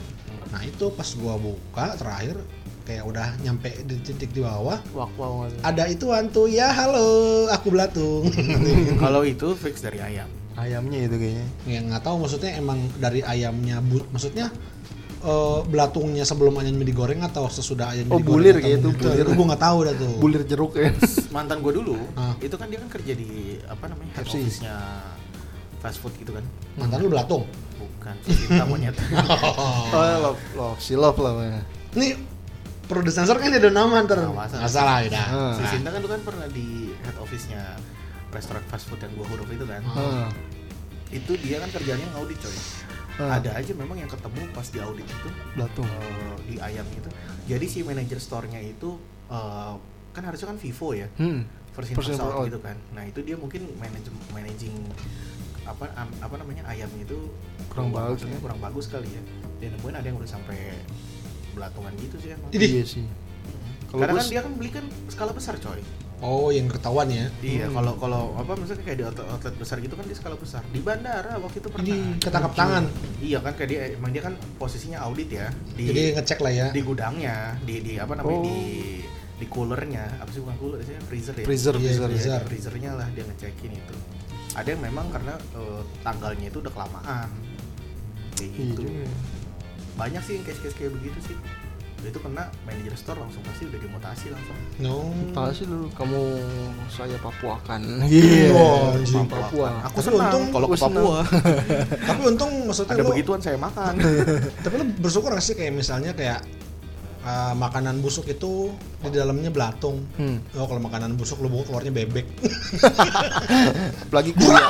nah 0.50 0.62
itu 0.62 0.86
pas 0.90 1.10
gua 1.16 1.36
buka 1.36 1.88
terakhir 1.96 2.36
kayak 2.82 3.06
udah 3.06 3.28
nyampe 3.40 3.70
di 3.86 4.02
titik 4.02 4.34
di 4.34 4.42
bawah 4.42 4.82
Wak 4.92 5.14
wow. 5.14 5.46
ada 5.62 5.86
itu 5.86 6.10
tuh 6.28 6.46
ya 6.46 6.74
halo 6.74 7.06
aku 7.48 7.70
belatung 7.70 8.26
Kalau 8.98 9.22
itu 9.22 9.54
fix 9.54 9.80
dari 9.80 9.98
ayam. 10.00 10.26
Ayamnya 10.56 11.06
itu 11.06 11.16
kayaknya. 11.16 11.48
yang 11.68 11.88
nggak 11.88 12.02
tahu 12.02 12.20
maksudnya 12.20 12.52
emang 12.54 12.82
dari 12.98 13.22
ayamnya 13.22 13.80
bu 13.80 14.02
maksudnya 14.10 14.50
eh, 15.22 15.60
belatungnya 15.64 16.24
sebelum 16.24 16.56
ayamnya 16.56 16.84
digoreng 16.84 17.20
atau 17.22 17.48
sesudah 17.48 17.92
ayamnya 17.92 18.10
Oh, 18.10 18.20
digoreng 18.20 18.34
bulir 18.34 18.54
atau 18.54 18.64
kayak 18.64 18.76
itu, 18.76 18.88
begitu. 18.90 19.04
bulir. 19.06 19.20
Itu 19.22 19.32
gua 19.34 19.46
nggak 19.48 19.64
tahu 19.64 19.78
dah 19.82 19.94
tuh 19.96 20.12
Bulir 20.18 20.42
jeruk 20.44 20.72
ya. 20.74 20.90
Mantan 21.36 21.58
gue 21.60 21.74
dulu, 21.74 21.96
Ah. 22.14 22.34
itu 22.40 22.56
kan 22.56 22.68
dia 22.68 22.80
kan 22.80 22.90
kerja 22.90 23.14
di 23.14 23.30
apa 23.64 23.86
namanya 23.86 24.12
head 24.14 24.26
office-nya 24.26 24.76
fast 25.78 25.98
food 25.98 26.12
gitu 26.16 26.32
kan. 26.32 26.44
mantan 26.76 27.00
lu 27.00 27.08
belatung 27.08 27.44
Bukan, 27.76 28.16
cinta 28.22 28.64
monyet. 28.64 28.92
Oh, 29.96 30.04
love, 30.22 30.42
love, 30.54 30.78
si 30.78 30.94
love 30.94 31.16
lah. 31.16 31.64
Ini 31.90 32.20
perlu 32.84 33.00
disensor 33.02 33.36
kan 33.36 33.48
ada 33.50 33.70
nama 33.70 34.02
ntar 34.02 34.20
Nggak 34.20 34.34
masalah. 34.34 34.60
nggak 34.60 34.74
salah 34.74 34.98
ya 35.02 35.12
Ah. 35.22 35.54
si 35.54 35.64
Sinta 35.70 35.90
kan 35.90 36.00
tuh 36.00 36.10
kan 36.10 36.22
pernah 36.22 36.48
di 36.50 36.68
head 36.98 37.16
office-nya 37.18 37.80
restoran 38.30 38.64
fast 38.66 38.86
food 38.86 39.00
yang 39.00 39.12
gua 39.14 39.26
huruf 39.28 39.48
itu 39.48 39.64
kan. 39.64 39.80
Ah. 39.86 40.28
Itu 41.08 41.34
dia 41.36 41.58
kan 41.58 41.70
kerjanya 41.72 42.06
ngaudit 42.14 42.38
coy. 42.38 42.56
Ah. 43.20 43.36
Ada 43.36 43.52
aja 43.54 43.72
memang 43.74 43.96
yang 43.96 44.08
ketemu 44.08 44.48
pas 44.50 44.64
di 44.64 44.80
audit 44.80 45.04
itu 45.04 45.30
Belatung. 45.52 45.84
eh, 45.84 46.36
di 46.46 46.56
ayam 46.58 46.88
itu. 46.90 47.10
Jadi 47.46 47.66
si 47.68 47.80
manajer 47.82 48.16
store-nya 48.16 48.58
itu 48.58 48.96
eh, 49.28 49.74
kan 50.10 50.24
harusnya 50.24 50.48
kan 50.48 50.58
Vivo 50.58 50.92
ya. 50.94 51.12
Hmm. 51.16 51.44
first 51.70 51.92
in 51.92 51.96
First 51.96 52.10
in, 52.10 52.16
first 52.16 52.22
out 52.22 52.26
first 52.26 52.40
out. 52.40 52.48
gitu 52.48 52.60
kan. 52.60 52.78
Nah 52.92 53.04
itu 53.04 53.20
dia 53.22 53.36
mungkin 53.36 53.62
manage, 53.76 54.08
managing 54.30 54.76
apa 55.64 55.86
am- 55.94 56.18
apa 56.20 56.36
namanya 56.36 56.64
ayamnya 56.66 57.04
itu 57.04 57.20
Kurang 57.68 57.92
bagus, 57.92 58.24
maksudnya 58.24 58.36
ya. 58.36 58.42
kurang 58.42 58.60
bagus 58.60 58.86
kali 58.88 59.10
ya. 59.10 59.22
Dan 59.58 59.76
nemuin 59.76 59.96
ada 59.96 60.06
yang 60.06 60.18
udah 60.18 60.30
sampai 60.30 60.58
belatungan 61.52 61.92
gitu 61.98 62.16
sih 62.18 62.30
emang. 62.32 62.50
Iya 62.50 62.84
sih. 62.84 63.06
Kalau 63.86 64.02
Karena 64.02 64.14
gua 64.14 64.22
kan 64.22 64.28
dia 64.28 64.42
kan 64.42 64.54
beli 64.56 64.70
kan 64.72 64.86
skala 65.08 65.32
besar 65.32 65.56
coy. 65.58 65.82
Oh 66.20 66.50
yang 66.50 66.68
ketahuan 66.68 67.08
ya 67.08 67.26
Iya, 67.40 67.66
Hmm. 67.66 67.76
kalau 67.76 67.94
kalau 67.96 68.22
apa 68.34 68.52
misalnya 68.54 68.84
kayak 68.84 68.98
di 68.98 69.06
outlet, 69.06 69.28
outlet 69.30 69.56
besar 69.56 69.78
gitu 69.78 69.94
kan 69.94 70.04
di 70.04 70.12
skala 70.12 70.36
besar. 70.36 70.62
Di 70.66 70.80
bandara 70.80 71.34
waktu 71.36 71.58
itu 71.58 71.68
pernah. 71.68 71.86
ini 71.86 71.96
ketangkap 72.18 72.54
tangan 72.54 72.84
Iya 73.18 73.38
kan 73.40 73.54
kayak 73.54 73.70
dia 73.70 73.80
emang 73.94 74.12
dia 74.12 74.22
kan 74.22 74.34
posisinya 74.56 75.00
audit 75.02 75.30
ya 75.30 75.48
di 75.72 75.84
jadi 75.86 76.02
ngecek 76.16 76.40
lah 76.40 76.52
ya 76.52 76.68
di 76.70 76.82
gudangnya, 76.82 77.36
di 77.62 77.76
di 77.80 77.94
apa 77.96 78.14
namanya 78.14 78.36
Oh. 78.36 78.44
di 78.44 78.60
di 79.40 79.48
coolernya, 79.48 80.20
apa 80.20 80.28
sih 80.30 80.44
bukan 80.44 80.58
cooler 80.58 80.80
sih 80.82 81.00
freezer 81.02 81.32
ya. 81.34 81.46
freezer, 81.46 81.72
Iya, 81.74 81.80
freezer. 81.82 82.08
freezer. 82.10 82.28
Iya, 82.30 82.38
di 82.38 82.48
freezernya 82.50 82.92
lah 82.94 83.08
dia 83.10 83.24
ngecekin 83.24 83.72
itu. 83.72 83.96
Ada 84.52 84.68
yang 84.70 84.82
memang 84.84 85.08
karena 85.10 85.34
eh, 85.54 85.82
tanggalnya 86.02 86.48
itu 86.48 86.60
udah 86.60 86.74
kelamaan. 86.74 87.30
Kayak 88.34 88.52
Iya 88.52 88.64
gitu. 88.68 88.82
juga. 88.84 89.08
Banyak 89.96 90.22
sih 90.22 90.34
yang 90.36 90.44
case-case 90.44 90.76
kayak 90.76 90.92
begitu 90.94 91.20
sih. 91.24 91.38
Itu 92.00 92.20
kena 92.20 92.48
manajer 92.64 92.96
store 92.96 93.20
langsung 93.20 93.44
pasti 93.44 93.68
udah 93.68 93.80
dimutasi 93.80 94.26
langsung. 94.32 94.58
no 94.80 95.12
Tahu 95.32 95.52
sih 95.52 95.66
lu 95.66 95.92
kamu 95.92 96.22
saya 96.88 97.18
Papuakan. 97.20 97.82
Iya. 98.08 98.56
Oh, 98.56 98.96
anjing. 98.96 99.28
Papua. 99.28 99.70
Aku 99.86 100.00
Tapi 100.00 100.08
senang 100.08 100.28
untung 100.28 100.44
kalau 100.50 100.68
ke. 100.68 100.78
Papua. 100.78 101.18
tapi 102.10 102.22
untung 102.26 102.52
maksudnya 102.66 102.94
Ada 102.96 103.04
lu 103.04 103.10
begituan 103.12 103.40
saya 103.40 103.58
makan. 103.58 103.94
tapi 104.64 104.74
lu 104.76 104.86
bersyukur 104.98 105.30
gak 105.32 105.44
sih 105.44 105.54
kayak 105.54 105.76
misalnya 105.76 106.16
kayak 106.16 106.40
uh, 107.22 107.54
makanan 107.54 108.00
busuk 108.00 108.26
itu 108.26 108.72
di 109.00 109.16
dalamnya 109.16 109.48
belatung 109.48 110.04
Hmm. 110.16 110.40
oh 110.56 110.68
kalau 110.68 110.84
makanan 110.84 111.16
busuk 111.16 111.40
lu 111.40 111.48
buka 111.48 111.72
keluarnya 111.72 111.92
bebek 111.94 112.28
Apalagi 114.08 114.32
kuya. 114.36 114.64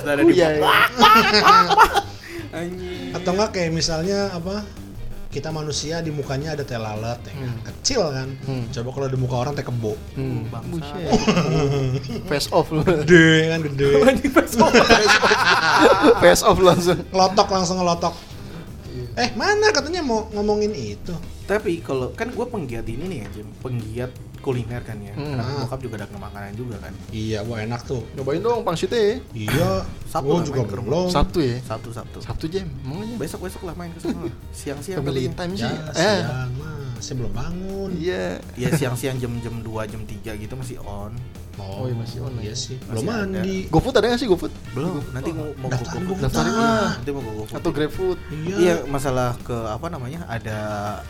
Sudah 0.00 0.12
ada 0.12 0.22
di 0.22 0.32
Kuya. 0.32 0.48
ya. 0.56 0.72
Atau 3.14 3.30
enggak 3.34 3.50
kayak 3.54 3.70
misalnya 3.72 4.30
apa 4.32 4.62
kita 5.34 5.50
manusia 5.50 5.98
di 5.98 6.08
mukanya 6.08 6.54
ada 6.54 6.62
teh 6.62 6.78
lalat 6.78 7.18
ya 7.20 7.34
kan? 7.34 7.42
Hmm. 7.44 7.58
kecil 7.66 8.02
kan 8.08 8.28
Hmm. 8.40 8.64
coba 8.70 8.88
kalau 8.92 9.08
di 9.08 9.18
muka 9.18 9.36
orang 9.36 9.52
teh 9.52 9.62
kebo 9.62 9.98
Hmm. 10.14 10.46
Face 12.30 12.46
off 12.48 12.70
lu. 12.70 12.80
gede 12.80 13.50
kan 13.50 13.60
gede 13.64 13.90
Face 16.22 16.42
off 16.42 16.58
langsung. 16.58 16.98
ngelotok 17.04 17.48
langsung 17.50 17.76
ngelotok 17.76 18.14
eh 19.14 19.30
mana 19.32 19.70
katanya 19.70 20.00
mau 20.00 20.26
ngomongin 20.30 20.70
itu 20.70 21.14
Tapi 21.44 21.78
kalau 21.78 22.08
kan 22.10 22.30
gue 22.30 22.46
penggiat 22.46 22.82
ini 22.84 23.04
nih 23.04 23.18
ya 23.20 23.28
Jim, 23.30 23.48
penggiat 23.58 24.10
kuliner 24.44 24.84
kan 24.84 25.00
ya. 25.00 25.10
Hmm. 25.10 25.34
Karena 25.34 25.48
Ah. 25.48 25.64
bokap 25.64 25.80
juga 25.80 25.94
ada 25.96 26.06
makanan 26.12 26.52
juga 26.52 26.76
kan. 26.76 26.92
iya 27.08 27.40
wah 27.40 27.56
enak 27.56 27.80
tuh 27.82 28.04
Nyobain 28.12 28.38
dong 28.38 28.60
pangsitnya 28.60 29.00
ya. 29.00 29.14
iya 29.32 29.70
Sabtu 30.04 30.28
gua 30.28 30.36
lah 30.36 30.44
juga 30.44 30.60
belum 30.68 31.08
Sabtu 31.08 31.38
ya. 31.40 31.56
Sabtu 31.64 31.88
Sabtu. 31.90 32.18
Sabtu 32.20 32.44
jam. 32.46 32.68
Aja. 32.84 33.16
Besok 33.16 33.40
besok 33.48 33.62
lah 33.64 33.74
main 33.74 33.88
ke 33.90 34.00
sana. 34.00 34.28
Siang-siang. 34.60 35.00
Family 35.00 35.32
time 35.32 35.52
ya 35.54 35.64
sih. 35.64 35.74
Eh. 35.96 36.20
siang 36.20 36.52
mah 36.54 36.72
saya 37.00 37.14
belum 37.18 37.32
bangun 37.32 37.90
Iya. 37.96 38.24
Iya 38.54 38.68
siang-siang 38.74 39.16
jam 39.18 39.32
jam 39.40 39.54
2 39.58 39.88
jam 39.88 40.00
3 40.04 40.36
gitu 40.36 40.54
masih 40.54 40.76
on. 40.80 41.12
Oh, 41.56 41.64
Oh, 41.64 41.84
iya, 41.84 41.94
masih 41.94 42.18
online. 42.20 42.42
iya 42.42 42.54
sih 42.54 42.76
Masih 42.76 42.88
belum 42.90 43.04
ada. 43.04 43.14
mandi 43.20 43.56
GoFood 43.66 43.94
ada 43.94 44.06
nggak 44.06 44.18
sih 44.18 44.28
GoFood? 44.28 44.52
Belum, 44.70 44.92
nanti 45.10 45.30
mau 45.30 45.48
mau 45.54 45.68
daftarin 45.68 45.94
go- 45.96 46.06
gua 46.06 46.16
go- 46.16 46.22
Daftarin 46.22 46.52
lah. 46.52 46.90
Nanti 46.94 47.10
mau 47.10 47.22
go 47.22 47.32
GoFood. 47.36 47.56
Atau 47.56 47.70
GrabFood? 47.70 48.18
iya 48.32 48.54
Iya, 48.56 48.74
masalah 48.86 49.28
ke 49.38 49.56
apa 49.68 49.86
namanya? 49.88 50.20
Ada 50.26 50.58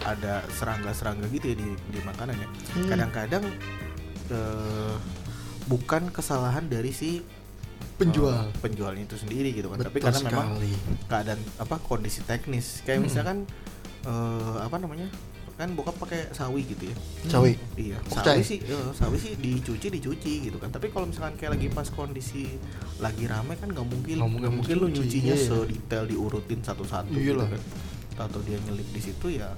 ada 0.00 0.32
serangga-serangga 0.50 1.26
gitu 1.28 1.46
ya 1.46 1.56
di 1.56 1.68
di 1.88 1.98
makanan 2.00 2.34
ya. 2.34 2.48
Hmm. 2.72 2.86
Kadang-kadang 2.86 3.44
eh, 4.26 4.94
bukan 5.64 6.08
kesalahan 6.08 6.64
dari 6.66 6.90
si 6.90 7.24
penjual 7.94 8.34
eh, 8.34 8.50
penjualnya 8.58 9.02
itu 9.02 9.14
sendiri 9.14 9.48
gitu 9.50 9.70
kan 9.70 9.78
tapi 9.78 9.96
Betul 9.96 10.10
karena 10.10 10.20
memang 10.26 10.48
sekali. 10.52 10.72
keadaan 11.06 11.40
apa 11.56 11.76
kondisi 11.78 12.20
teknis 12.20 12.82
kayak 12.82 12.98
Mm-mm. 12.98 13.06
misalkan 13.06 13.38
eh, 14.02 14.56
apa 14.58 14.76
namanya 14.76 15.06
kan 15.54 15.70
bokap 15.70 15.94
pakai 15.96 16.26
sawi 16.30 16.62
gitu 16.64 16.84
ya. 16.84 16.96
Cawi 17.28 17.54
iya 17.76 17.94
Oh, 18.04 18.16
sawi 18.16 18.42
sih 18.42 18.58
eh, 18.58 18.90
sawi 18.90 19.16
sih 19.16 19.32
dicuci 19.34 19.86
dicuci 19.88 20.32
gitu 20.44 20.58
kan. 20.58 20.68
Tapi 20.68 20.90
kalau 20.90 21.06
misalkan 21.06 21.34
kayak 21.34 21.54
lagi 21.54 21.68
pas 21.68 21.86
kondisi 21.88 22.58
lagi 22.98 23.24
rame 23.24 23.54
kan 23.54 23.68
nggak 23.68 23.86
mungkin 23.86 24.16
Nggak 24.18 24.50
mungkin 24.52 24.74
lu 24.76 24.86
nyucinya 24.88 25.30
iya. 25.30 25.38
sedetail 25.40 26.04
diurutin 26.04 26.58
satu-satu 26.58 27.14
gitu 27.14 27.38
kan. 27.38 27.62
Atau 28.16 28.42
dia 28.42 28.58
nyelip 28.60 28.86
di 28.88 29.00
situ 29.00 29.26
ya 29.32 29.54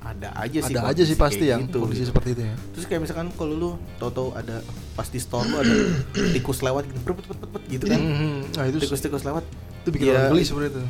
ada 0.00 0.34
aja 0.34 0.58
sih 0.60 0.74
ada 0.74 0.82
aja 0.84 1.02
sih 1.04 1.14
pasti 1.14 1.46
yang 1.46 1.62
gitu, 1.64 1.78
kondisi 1.80 2.02
gitu. 2.02 2.10
seperti 2.10 2.28
itu 2.34 2.42
ya. 2.42 2.54
Terus 2.74 2.84
kayak 2.86 3.00
misalkan 3.02 3.28
kalau 3.32 3.54
lu 3.54 3.70
tau-tau 3.96 4.34
ada 4.34 4.58
pas 4.92 5.06
di 5.06 5.18
store 5.18 5.46
lu 5.46 5.56
ada 5.58 5.74
tikus 6.34 6.58
lewat 6.60 6.86
gitu 6.86 6.98
pet, 7.04 7.22
pet, 7.24 7.38
pet, 7.40 7.62
gitu 7.68 7.84
kan. 7.86 7.98
Mhm. 7.98 8.38
nah 8.52 8.64
itu 8.64 8.78
tikus-tikus 8.78 9.22
lewat. 9.22 9.42
itu 9.82 9.90
bikin 9.90 10.06
Ya, 10.06 10.14
orang 10.16 10.30
geli 10.30 10.42
i- 10.42 10.46
sebenarnya 10.46 10.70
itu. 10.72 10.82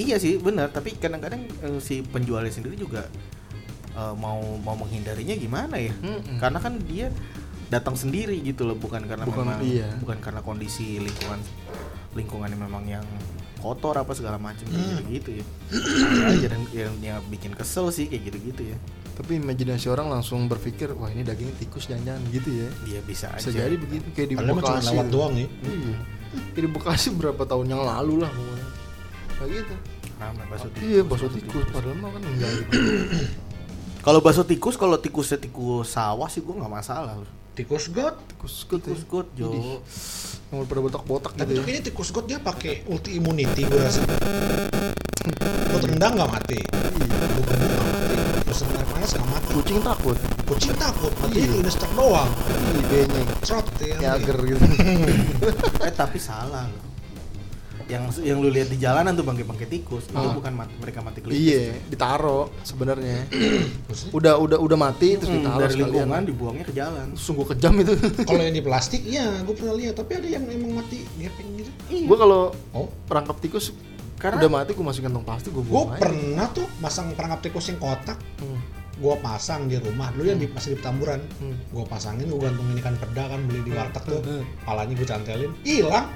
Iya 0.00 0.16
sih 0.18 0.32
benar. 0.36 0.70
Tapi 0.70 0.94
kadang-kadang 0.96 1.46
eh, 1.46 1.78
si 1.78 2.02
penjualnya 2.04 2.50
sendiri 2.50 2.74
juga 2.74 3.06
eh, 3.92 4.14
mau 4.14 4.38
mau 4.58 4.76
menghindarinya 4.76 5.34
gimana 5.34 5.76
ya? 5.76 5.92
Mm-mm. 5.96 6.38
karena 6.38 6.58
kan 6.58 6.78
dia 6.80 7.08
datang 7.66 7.94
sendiri 7.94 8.34
gitu 8.40 8.64
loh 8.64 8.74
bukan 8.74 9.04
karena 9.04 9.22
Bukan- 9.22 9.46
memang 9.46 9.60
iya. 9.62 9.86
bukan 9.96 10.18
karena 10.18 10.40
kondisi 10.40 10.98
lingkungan 10.98 11.38
lingkungannya 12.10 12.58
memang 12.58 12.82
yang 12.84 13.06
kotor 13.56 13.94
apa 13.94 14.10
segala 14.10 14.34
macam 14.34 14.64
kayak 14.64 14.82
Hmm. 14.98 15.06
gitu 15.06 15.30
gitu 15.30 15.30
ya 15.30 15.44
aja 16.26 16.46
dan 16.48 16.60
yang, 16.72 16.94
yang 16.98 17.18
bikin 17.28 17.52
kesel 17.52 17.90
sih 17.90 18.06
kayak 18.06 18.26
gitu 18.26 18.38
gitu 18.50 18.62
ya. 18.66 18.76
Tapi 19.12 19.36
imajinasi 19.36 19.86
orang 19.86 20.08
langsung 20.08 20.48
berpikir 20.48 20.90
wah 20.92 21.06
ini 21.06 21.20
daging 21.20 21.52
tikus 21.58 21.86
jangan-jangan 21.86 22.24
gitu 22.30 22.50
ya. 22.56 22.68
Dia 22.82 23.00
bisa 23.00 23.28
aja. 23.28 23.38
bisa 23.38 23.52
jadi 23.52 23.76
begitu 23.76 24.06
kayak 24.10 24.28
di 24.28 24.34
Padahal 24.34 24.50
mah 24.50 24.62
cuma 24.64 24.74
Bekasi 24.74 24.90
lewat 24.90 25.06
doang 25.06 25.34
ya. 25.36 25.48
iya. 25.62 25.96
Kayak 26.50 26.64
di 26.64 26.70
Bekasi 26.72 27.06
berapa 27.12 27.42
tahun 27.44 27.66
yang 27.68 27.82
lalu 27.84 28.14
lah 28.18 28.30
pokoknya. 28.32 28.66
Kayak 29.30 29.50
gitu. 29.52 29.74
Ramai 30.16 30.44
bakso 30.48 30.68
tikus 30.70 30.88
iya 30.88 31.00
bakso 31.04 31.28
tikus. 31.28 31.64
Padahal 31.68 31.96
mah 31.96 32.10
kan 32.10 32.22
enggak 32.24 32.50
gitu 32.50 32.70
kalau 34.00 34.18
bakso 34.18 34.42
tikus 34.42 34.74
kalau 34.74 34.96
tikusnya 34.96 35.36
tikus 35.36 35.90
sawah 35.90 36.26
sih 36.26 36.40
gua 36.40 36.56
nggak 36.58 36.72
masalah 36.74 37.14
Tikus 37.50 37.90
got. 37.90 38.16
tikus 38.26 38.64
good 38.64 38.80
tikus 38.80 39.04
got 39.04 39.26
jo 39.34 39.50
Idih. 39.50 39.78
yang 40.50 40.64
pada 40.64 40.80
botak-botak 40.80 41.32
Tapi 41.34 41.40
gitu 41.44 41.50
tuh 41.50 41.54
ya 41.54 41.62
kayaknya 41.62 41.82
tikus 41.86 42.08
got 42.10 42.24
dia 42.24 42.38
pakai 42.38 42.86
ulti 42.86 43.10
immunity 43.14 43.62
gue 43.62 43.76
rasa. 43.76 44.00
Lu 45.68 45.78
tendang 45.78 46.12
nggak 46.16 46.30
mati. 46.30 46.58
Lu 46.64 47.04
gebuk 47.04 47.44
nggak 47.44 47.60
mati. 47.76 48.16
Lu 48.40 48.52
serang 48.52 48.74
air 48.74 48.86
panas 48.88 49.10
nggak 49.12 49.28
mati. 49.28 49.50
kucing 49.52 49.80
takut 49.80 50.16
Kucing 50.44 50.74
takut. 50.74 51.12
Mati 51.20 51.36
Iya. 51.36 51.52
instek 51.60 51.90
doang. 51.92 52.30
Ih, 52.72 52.82
benyeng 52.88 53.28
Trot 53.44 53.66
ya. 53.78 54.14
agar 54.16 54.36
gitu 54.40 54.64
eh 55.80 55.92
tapi 55.92 56.18
salah 56.18 56.64
loh 56.66 56.89
yang 57.90 58.04
yang 58.20 58.38
lu 58.38 58.48
lihat 58.48 58.68
di 58.68 58.78
jalanan 58.78 59.12
tuh 59.12 59.22
bangke-bangke 59.22 59.66
tikus 59.66 60.06
itu 60.06 60.14
Ah. 60.14 60.30
bukan 60.30 60.54
mati, 60.54 60.72
mereka 60.76 60.98
mati 61.00 61.18
kelihatan 61.18 61.42
iya 61.42 61.74
ditaro 61.84 62.54
sebenarnya 62.62 63.26
udah 64.16 64.34
udah 64.36 64.58
udah 64.58 64.78
mati 64.78 65.14
terus 65.14 65.28
Hmm, 65.28 65.42
ditaro 65.42 65.58
dari 65.58 65.74
sekalian. 65.74 65.90
lingkungan 65.92 66.22
dibuangnya 66.24 66.64
ke 66.64 66.72
jalan 66.72 67.06
sungguh 67.12 67.46
kejam 67.48 67.74
itu 67.76 67.92
Kalau 68.28 68.40
yang 68.40 68.52
di 68.52 68.62
plastik, 68.62 69.02
iya, 69.02 69.26
gue 69.40 69.52
pernah 69.52 69.74
lihat. 69.74 69.94
Tapi 69.96 70.12
ada 70.14 70.28
yang 70.30 70.44
emang 70.46 70.72
mati 70.76 71.02
gepeng 71.16 71.50
gitu. 71.56 71.70
gua 72.06 72.16
kalau 72.16 72.42
Oh, 72.70 72.86
perangkap 73.04 73.36
tikus 73.38 73.74
Karena- 74.16 74.38
udah 74.38 74.50
mati 74.52 74.70
gua 74.70 74.86
masukin 74.86 75.08
kantong 75.08 75.24
plastik 75.24 75.50
gua 75.50 75.60
gue 75.60 75.68
buang 75.68 75.90
aja. 75.90 76.00
pernah 76.00 76.46
tuh 76.48 76.66
masang 76.78 77.10
perangkap 77.10 77.40
tikus 77.42 77.66
yang 77.66 77.78
kotak. 77.78 78.18
Hmm. 78.38 78.60
Gue 78.94 79.16
pasang 79.18 79.64
di 79.64 79.76
rumah 79.76 80.12
dulu 80.12 80.28
yang 80.28 80.36
di 80.36 80.46
masih 80.46 80.70
di 80.70 80.78
Petamburan. 80.78 81.24
Hmm. 81.36 81.56
Gue 81.66 81.84
pasangin, 81.84 82.28
gue 82.28 82.36
gantungin 82.38 82.76
ikan 82.78 82.94
peda 82.94 83.24
kan 83.26 83.40
beli 83.42 83.60
di 83.62 83.72
warteg 83.72 84.04
tuh. 84.04 84.20
Hmm. 84.20 84.44
Palanya 84.60 84.92
gue 84.92 85.06
cantelin, 85.06 85.52
hilang. 85.62 86.06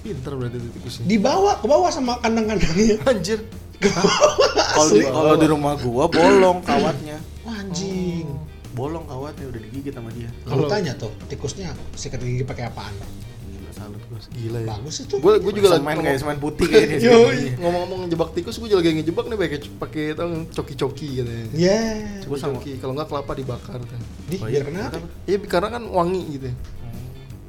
Pinter 0.00 0.32
berarti 0.32 0.56
itu 0.56 0.68
tikusnya 0.72 1.04
Dibawa 1.06 1.52
ke 1.56 1.66
bawah 1.66 1.88
sama 1.88 2.16
kandang-kandangnya. 2.18 2.96
anjir. 3.10 3.40
Kalau 3.80 4.90
di 4.90 5.02
kalau 5.02 5.34
di 5.34 5.46
rumah 5.46 5.72
gua 5.74 6.04
bolong 6.06 6.60
kawatnya. 6.60 7.16
Wah, 7.42 7.56
anjing. 7.56 8.28
bolong 8.70 9.02
kawatnya 9.04 9.44
udah 9.46 9.60
digigit 9.60 9.90
sama 9.90 10.08
dia. 10.10 10.30
Kalau 10.42 10.64
tanya 10.66 10.94
tuh, 10.94 11.10
tikusnya 11.26 11.68
sikat 11.92 12.16
gigi 12.18 12.44
pakai 12.44 12.64
apaan? 12.66 12.94
Gila, 13.42 13.70
salut 13.74 14.02
gua. 14.06 14.18
Gila 14.30 14.58
ya. 14.58 14.68
Bagus 14.70 14.96
itu. 15.00 15.14
gua 15.18 15.36
gua 15.36 15.52
juga 15.52 15.68
lagi 15.70 15.82
ngomong- 15.82 16.04
kayak 16.06 16.18
semen 16.18 16.38
putih 16.38 16.66
kayaknya 16.66 16.98
ngomong-ngomong 17.60 17.98
ngejebak 18.04 18.30
tikus 18.32 18.56
gua 18.56 18.68
juga 18.68 18.80
lagi 18.80 18.90
ngejebak 18.96 19.24
nih 19.26 19.36
pakai 19.36 19.58
pakai 19.76 20.04
tau 20.14 20.26
nggak, 20.28 20.44
coki-coki 20.54 21.08
gitu 21.18 21.32
ya. 21.56 21.80
Gua 22.24 22.36
sama- 22.36 22.56
coki 22.56 22.78
kalau 22.78 22.92
nggak 22.94 23.08
kelapa 23.08 23.32
dibakar. 23.34 23.78
Tuh 23.80 24.00
Di, 24.28 24.36
Oh, 24.38 24.46
biar 24.46 24.54
iya, 24.54 24.62
kenapa? 24.62 24.96
iya 25.26 25.36
karena 25.42 25.68
kan 25.70 25.82
wangi 25.86 26.22
gitu 26.30 26.48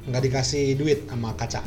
Nggak 0.02 0.22
dikasih 0.26 0.64
duit 0.74 0.98
sama 1.06 1.30
kaca. 1.32 1.62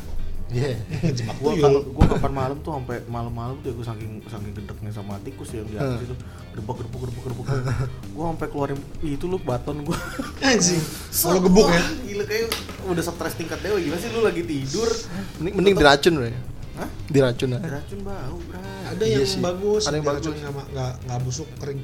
Iya. 0.56 0.72
Jebak 1.18 1.36
gua 1.38 1.52
tuyul. 1.52 1.64
kalau 1.68 1.80
gua 1.92 2.06
kapan 2.16 2.34
malam 2.34 2.58
tuh 2.64 2.72
sampai 2.72 2.98
malam-malam 3.06 3.56
tuh 3.60 3.68
ya 3.70 3.74
gua 3.76 3.86
saking 3.92 4.12
saking 4.26 4.52
gedeknya 4.56 4.92
sama 4.96 5.20
tikus 5.22 5.52
yang 5.52 5.68
di 5.68 5.76
atas 5.76 6.00
itu. 6.02 6.16
Gedebak 6.56 6.76
gedebak 6.80 7.00
gedebak 7.04 7.24
gedebak 7.28 7.46
gua 8.16 8.24
sampai 8.32 8.48
keluarin 8.48 8.80
itu 9.04 9.26
lu 9.28 9.38
baton 9.38 9.84
gua. 9.84 9.98
Anjing. 10.40 10.80
Kalau 11.28 11.40
gebuk 11.44 11.68
ya. 11.68 11.84
Gila 12.08 12.24
kayak 12.24 12.48
udah 12.88 13.04
stres 13.04 13.36
tingkat 13.36 13.60
dewa. 13.60 13.78
Gimana 13.78 14.00
sih 14.00 14.10
lu 14.16 14.24
lagi 14.24 14.42
tidur? 14.48 14.90
Mending, 15.44 15.54
mending 15.60 15.76
diracun 15.76 16.14
bro 16.16 16.28
ya 16.32 16.40
Hah? 16.76 16.90
diracun 17.08 17.56
ya 17.56 17.60
racun 17.64 18.00
bau 18.04 18.36
Ada 18.92 19.04
Iya 19.08 19.24
yang 19.24 19.40
bagus, 19.40 19.84
Ada 19.88 19.96
yang 19.96 20.06
diracun 20.12 20.34
bagus. 20.36 20.44
sama 20.44 20.62
nggak 20.76 20.92
nggak 21.08 21.20
busuk 21.24 21.48
kering. 21.60 21.80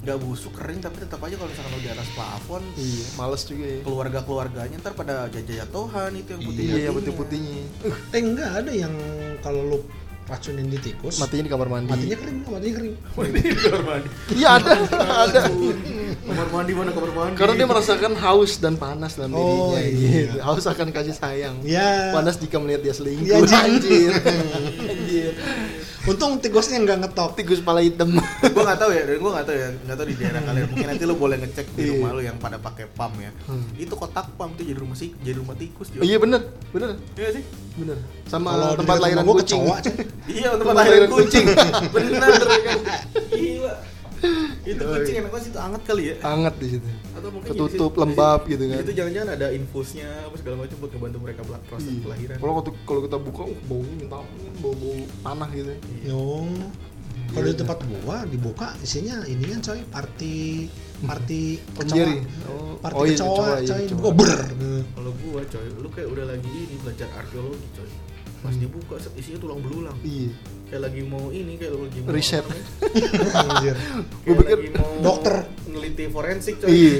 Nggak 0.00 0.16
busuk 0.24 0.56
kering 0.56 0.80
tapi 0.80 0.96
tetap 1.04 1.20
aja 1.20 1.36
kalau 1.36 1.50
misalkan 1.52 1.72
lu 1.76 1.80
di 1.84 1.90
atas 1.92 2.08
plafon 2.16 2.62
iya 2.80 3.06
males 3.20 3.42
juga 3.44 3.66
ya. 3.68 3.80
keluarga 3.84 4.20
keluarganya 4.24 4.76
ntar 4.80 4.96
pada 4.96 5.28
jajatohan 5.28 6.16
itu 6.16 6.28
yang 6.32 6.42
putih 6.48 6.62
iya 6.64 6.80
yang 6.88 6.96
putih-putihnya. 6.96 7.62
Eh 8.16 8.20
enggak 8.24 8.50
ada 8.64 8.72
yang 8.72 8.94
kalau 9.44 9.60
lu 9.68 9.78
racunin 10.24 10.70
di 10.70 10.78
tikus, 10.78 11.18
matinya 11.18 11.42
di 11.42 11.50
kamar 11.50 11.68
mandi. 11.68 11.90
matinya 11.90 12.16
kering, 12.22 12.38
matinya 12.46 12.74
kering. 12.78 12.94
di 13.34 13.60
kamar 13.66 13.82
mandi 13.82 14.08
iya 14.38 14.48
ada 14.56 14.72
ada 15.26 15.40
kamar 16.20 16.46
mandi 16.50 16.72
mana 16.72 16.90
kamar 16.90 17.10
mandi? 17.10 17.34
Karena 17.34 17.54
dia 17.54 17.66
merasakan 17.66 18.12
haus 18.14 18.52
dan 18.56 18.74
panas 18.74 19.12
dalam 19.14 19.32
Oh, 19.32 19.72
dirinya 19.72 19.80
iya. 19.80 20.20
gitu. 20.26 20.38
haus 20.40 20.64
akan 20.64 20.88
kasih 20.88 21.12
sayang. 21.12 21.56
Ya. 21.62 22.10
panas 22.10 22.36
jika 22.36 22.56
melihat 22.56 22.82
dia 22.82 22.92
selingkuh. 22.92 23.24
Iya, 23.24 23.34
anjing. 23.38 23.62
anjir. 23.62 24.12
Anjir. 24.90 25.32
Untung 26.02 26.40
tikusnya 26.40 26.80
nggak 26.80 26.98
ngetop. 27.02 27.30
tikus 27.34 27.60
kepala 27.60 27.78
hitam. 27.78 28.08
Gue 28.40 28.62
nggak 28.62 28.78
tahu 28.78 28.90
ya 28.90 29.02
dan 29.04 29.16
gue 29.16 29.30
nggak 29.30 29.46
tahu 29.46 29.56
ya. 29.58 29.68
Nggak 29.80 29.96
tahu 29.96 30.06
di 30.06 30.16
daerah 30.16 30.40
kalian. 30.42 30.64
Mungkin 30.66 30.86
nanti 30.88 31.04
lu 31.04 31.14
boleh 31.14 31.36
ngecek 31.38 31.66
di 31.70 31.82
Iya. 31.82 31.92
rumah 31.94 32.10
lu 32.10 32.22
yang 32.22 32.36
pada 32.36 32.56
pakai 32.56 32.88
pam 32.88 33.12
ya. 33.16 33.28
Hmm. 33.44 33.68
itu 33.76 33.92
kotak 33.92 34.32
pam 34.34 34.50
tuh 34.52 34.62
jadi 34.62 34.76
rumah 34.76 34.94
sih 34.94 35.12
jadi 35.18 35.36
rumah 35.36 35.52
tikus 35.54 35.88
Jo. 35.90 36.00
iya 36.00 36.16
bener. 36.16 36.40
Bener. 36.70 36.96
Iya 37.14 37.36
sih? 37.36 37.42
Bener. 37.76 38.00
Sama 38.24 38.48
Kalau 38.50 38.68
di 38.70 38.78
tempat 38.80 38.96
lahiran 38.98 39.24
kucing. 39.26 39.60
iya 40.26 40.48
Tempat 40.54 40.74
lahiran 40.74 41.08
kucing. 41.10 41.46
bener 41.94 42.32
kan 42.40 42.78
itu 44.80 44.86
Oh, 44.86 44.96
kucing 44.96 45.12
iya. 45.12 45.20
enak 45.20 45.30
banget 45.30 45.44
sih 45.44 45.50
itu 45.50 45.60
anget 45.60 45.82
kali 45.84 46.02
ya 46.02 46.14
hangat 46.22 46.54
di 46.56 46.66
situ 46.70 46.88
atau 47.10 47.28
mungkin 47.28 47.48
Ketutup, 47.50 47.70
situ- 47.90 48.00
lembab 48.00 48.40
gitu 48.44 48.62
kan. 48.64 48.76
itu 48.80 48.92
jangan-jangan 48.92 49.30
ada 49.30 49.46
infusnya 49.50 50.08
apa 50.22 50.34
segala 50.34 50.54
macam 50.58 50.76
buat 50.78 50.90
ngebantu 50.90 51.18
mereka 51.20 51.40
belak 51.42 51.62
proses 51.66 51.90
Iya. 51.90 52.00
kelahiran 52.02 52.36
kalau 52.36 52.52
waktu- 52.56 52.80
kalau 52.82 53.00
kita 53.02 53.16
buka 53.18 53.42
uh, 53.44 53.58
baunya 53.66 53.94
minta 53.94 54.16
ampun 54.16 54.40
bau 54.58 54.72
bau 54.74 54.94
tanah 55.22 55.48
gitu 55.50 55.72
Yo. 56.02 56.22
Kalau 57.30 57.46
di 57.46 57.54
tempat 57.54 57.78
gua 57.86 58.16
dibuka 58.24 58.74
isinya 58.80 59.22
ini 59.22 59.46
kan 59.46 59.60
coy 59.60 59.80
party 59.86 60.66
party 61.00 61.42
kecoa. 61.78 62.10
Oh, 62.48 62.74
Party 62.80 62.96
oh 62.96 63.04
iya, 63.04 63.14
kecoa, 63.14 63.30
kecoa, 63.30 63.46
iya, 63.54 63.68
coy. 63.68 63.78
kecoa. 63.78 63.86
Dibuka 63.86 64.10
ber. 64.12 64.32
kalau 64.90 65.12
gua 65.16 65.40
coy 65.44 65.66
lu 65.76 65.88
kayak 65.90 66.08
udah 66.08 66.24
lagi 66.26 66.50
ini 66.50 66.74
belajar 66.80 67.06
arkeologi 67.14 67.66
coy 67.72 67.88
pas 68.40 68.48
Hmm. 68.48 68.58
dibuka 68.58 68.94
set, 68.96 69.12
isinya 69.14 69.38
tulang 69.38 69.60
belulang. 69.60 69.96
Iya. 70.00 70.32
Kayak 70.66 70.82
lagi 70.82 71.02
mau 71.02 71.28
ini 71.28 71.52
kayak 71.54 71.72
lagi 71.74 71.98
mau 72.00 72.10
Riset. 72.10 72.44
Anjir. 73.42 73.76
Gua 73.76 74.32
Kayak 74.34 74.38
pikir 74.40 74.56
lagi 74.56 74.70
mau 74.72 74.90
dokter. 75.02 75.34
neliti 75.66 76.04
forensik 76.06 76.54
coy. 76.56 76.68
Iya. 76.68 76.92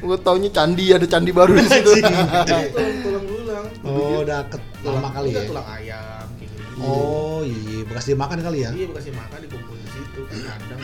Gua 0.00 0.16
taunya 0.16 0.50
candi 0.50 0.84
ada 0.90 1.06
candi 1.06 1.30
baru 1.30 1.52
di 1.54 1.64
situ. 1.64 1.90
Itu 1.92 2.82
tulang 3.00 3.24
belulang. 3.24 3.64
Oh, 3.80 4.20
udah 4.20 4.42
lama 4.80 5.08
kali 5.12 5.28
Enggak, 5.30 5.44
ya. 5.44 5.48
tulang 5.48 5.68
ayam 5.68 6.26
gitu. 6.36 6.54
Oh, 6.78 7.40
iya, 7.42 7.82
bekas 7.84 8.06
dimakan 8.06 8.38
kali 8.40 8.58
ya. 8.62 8.70
iya 8.70 8.86
bekasih 8.86 9.10
makan 9.10 9.38
dikumpul 9.40 9.74
di 9.74 9.88
situ 9.88 10.20
kan 10.24 10.38
kandang. 10.40 10.78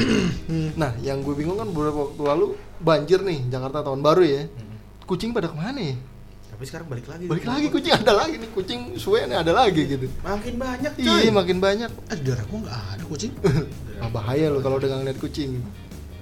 Nah 0.75 0.91
yang 1.01 1.23
gue 1.23 1.35
bingung 1.35 1.55
kan 1.55 1.69
beberapa 1.69 2.07
waktu 2.07 2.23
lalu 2.25 2.47
banjir 2.79 3.19
nih 3.21 3.47
Jakarta 3.47 3.83
tahun 3.83 3.99
baru 4.01 4.23
ya. 4.23 4.43
Hmm. 4.45 4.79
kucing 5.05 5.31
pada 5.31 5.47
ke 5.47 5.55
mana 5.55 5.79
ya 5.85 5.97
tapi 6.55 6.65
sekarang 6.65 6.87
balik 6.87 7.07
lagi 7.07 7.25
balik 7.27 7.45
lagi 7.45 7.67
kucing 7.67 7.93
ada 7.93 8.13
lagi 8.15 8.35
nih 8.39 8.51
kucing 8.51 8.81
suwe 8.95 9.27
nih 9.27 9.37
ada 9.37 9.51
lagi 9.53 9.83
gitu 9.85 10.07
makin 10.23 10.55
banyak 10.55 10.93
coy 10.95 11.03
iya 11.03 11.31
makin 11.31 11.59
banyak 11.59 11.91
Eh, 12.07 12.17
di 12.17 12.23
daerah 12.25 12.45
gua 12.47 12.59
nggak 12.63 12.79
ada 12.95 13.05
kucing. 13.05 13.33
ah, 14.03 14.09
bahaya 14.09 14.47
lo 14.49 14.63
kalau 14.63 14.79
udah 14.79 14.89
ngeliat 14.95 15.19
kucing 15.19 15.59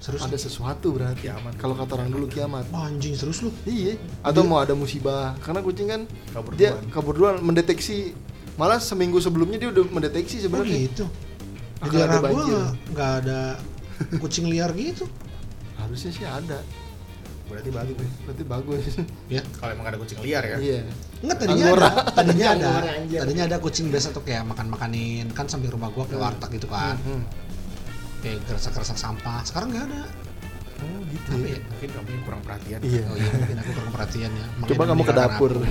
Serius. 0.01 0.25
ada 0.25 0.35
sesuatu 0.35 0.91
berarti 0.91 1.29
Kiamat. 1.29 1.55
kalau 1.61 1.77
kata 1.77 1.95
orang 1.95 2.11
dulu 2.11 2.27
kiamat 2.27 2.65
Wah, 2.69 2.89
anjing 2.89 3.13
serius 3.13 3.39
lu. 3.39 3.53
Iya, 3.63 4.01
atau 4.21 4.43
mau 4.43 4.59
ada 4.59 4.73
musibah. 4.73 5.37
Karena 5.39 5.61
kucing 5.61 5.87
kan 5.87 6.03
Kabur 6.33 6.53
dia 6.57 6.75
kabur 6.89 7.13
duluan 7.13 7.39
mendeteksi 7.39 8.11
malah 8.57 8.81
seminggu 8.81 9.21
sebelumnya 9.21 9.61
dia 9.61 9.69
udah 9.69 9.85
mendeteksi 9.87 10.41
Oh, 10.41 10.43
sebenarnya. 10.43 10.77
gitu. 10.83 11.05
Di 11.83 11.99
ada 11.99 12.19
gua 12.19 12.25
banjir. 12.25 12.59
nggak 12.91 13.11
ada 13.21 13.41
kucing 14.23 14.49
liar 14.49 14.73
gitu. 14.73 15.05
Harusnya 15.77 16.11
sih 16.11 16.25
ada. 16.25 16.59
Berarti 17.47 17.71
bagus. 17.71 18.09
Berarti 18.23 18.45
bagus. 18.45 18.83
Ya 19.29 19.41
kalau 19.57 19.71
emang 19.73 19.87
ada 19.89 19.97
kucing 19.97 20.19
liar 20.21 20.43
ya. 20.43 20.57
Iya. 20.59 20.81
Enggak 21.21 21.37
tadinya 21.39 21.65
Anggora. 21.67 21.87
ada, 21.87 22.03
tadinya 22.19 22.47
ada, 22.51 22.71
tadinya 23.03 23.43
ada 23.47 23.57
kucing 23.59 23.87
biasa 23.89 24.11
tuh 24.11 24.23
kayak 24.23 24.43
makan-makanin. 24.45 25.31
Kan 25.31 25.47
samping 25.47 25.71
rumah 25.71 25.89
gua 25.89 26.05
kayak 26.05 26.21
warteg 26.21 26.51
gitu 26.57 26.67
kan, 26.67 26.97
Hmm. 27.03 27.23
kayak 28.21 28.39
gerasak-gerasak 28.47 28.97
sampah. 28.97 29.41
Sekarang 29.43 29.71
nggak 29.71 29.85
ada. 29.87 30.03
oh 30.83 30.99
gitu. 31.07 31.31
Apa 31.31 31.47
ya? 31.47 31.59
Mungkin 31.63 31.89
kamu 31.95 32.09
yang 32.11 32.23
kurang 32.27 32.43
perhatian. 32.43 32.79
Iya. 32.83 33.03
Oh 33.07 33.15
iya, 33.15 33.31
mungkin 33.33 33.57
aku 33.63 33.71
kurang 33.71 33.93
perhatian 33.95 34.31
ya. 34.35 34.47
Makanya 34.59 34.71
coba 34.75 34.85
kamu 34.91 35.03
ke 35.03 35.15
dapur. 35.15 35.53
aku. 35.55 35.67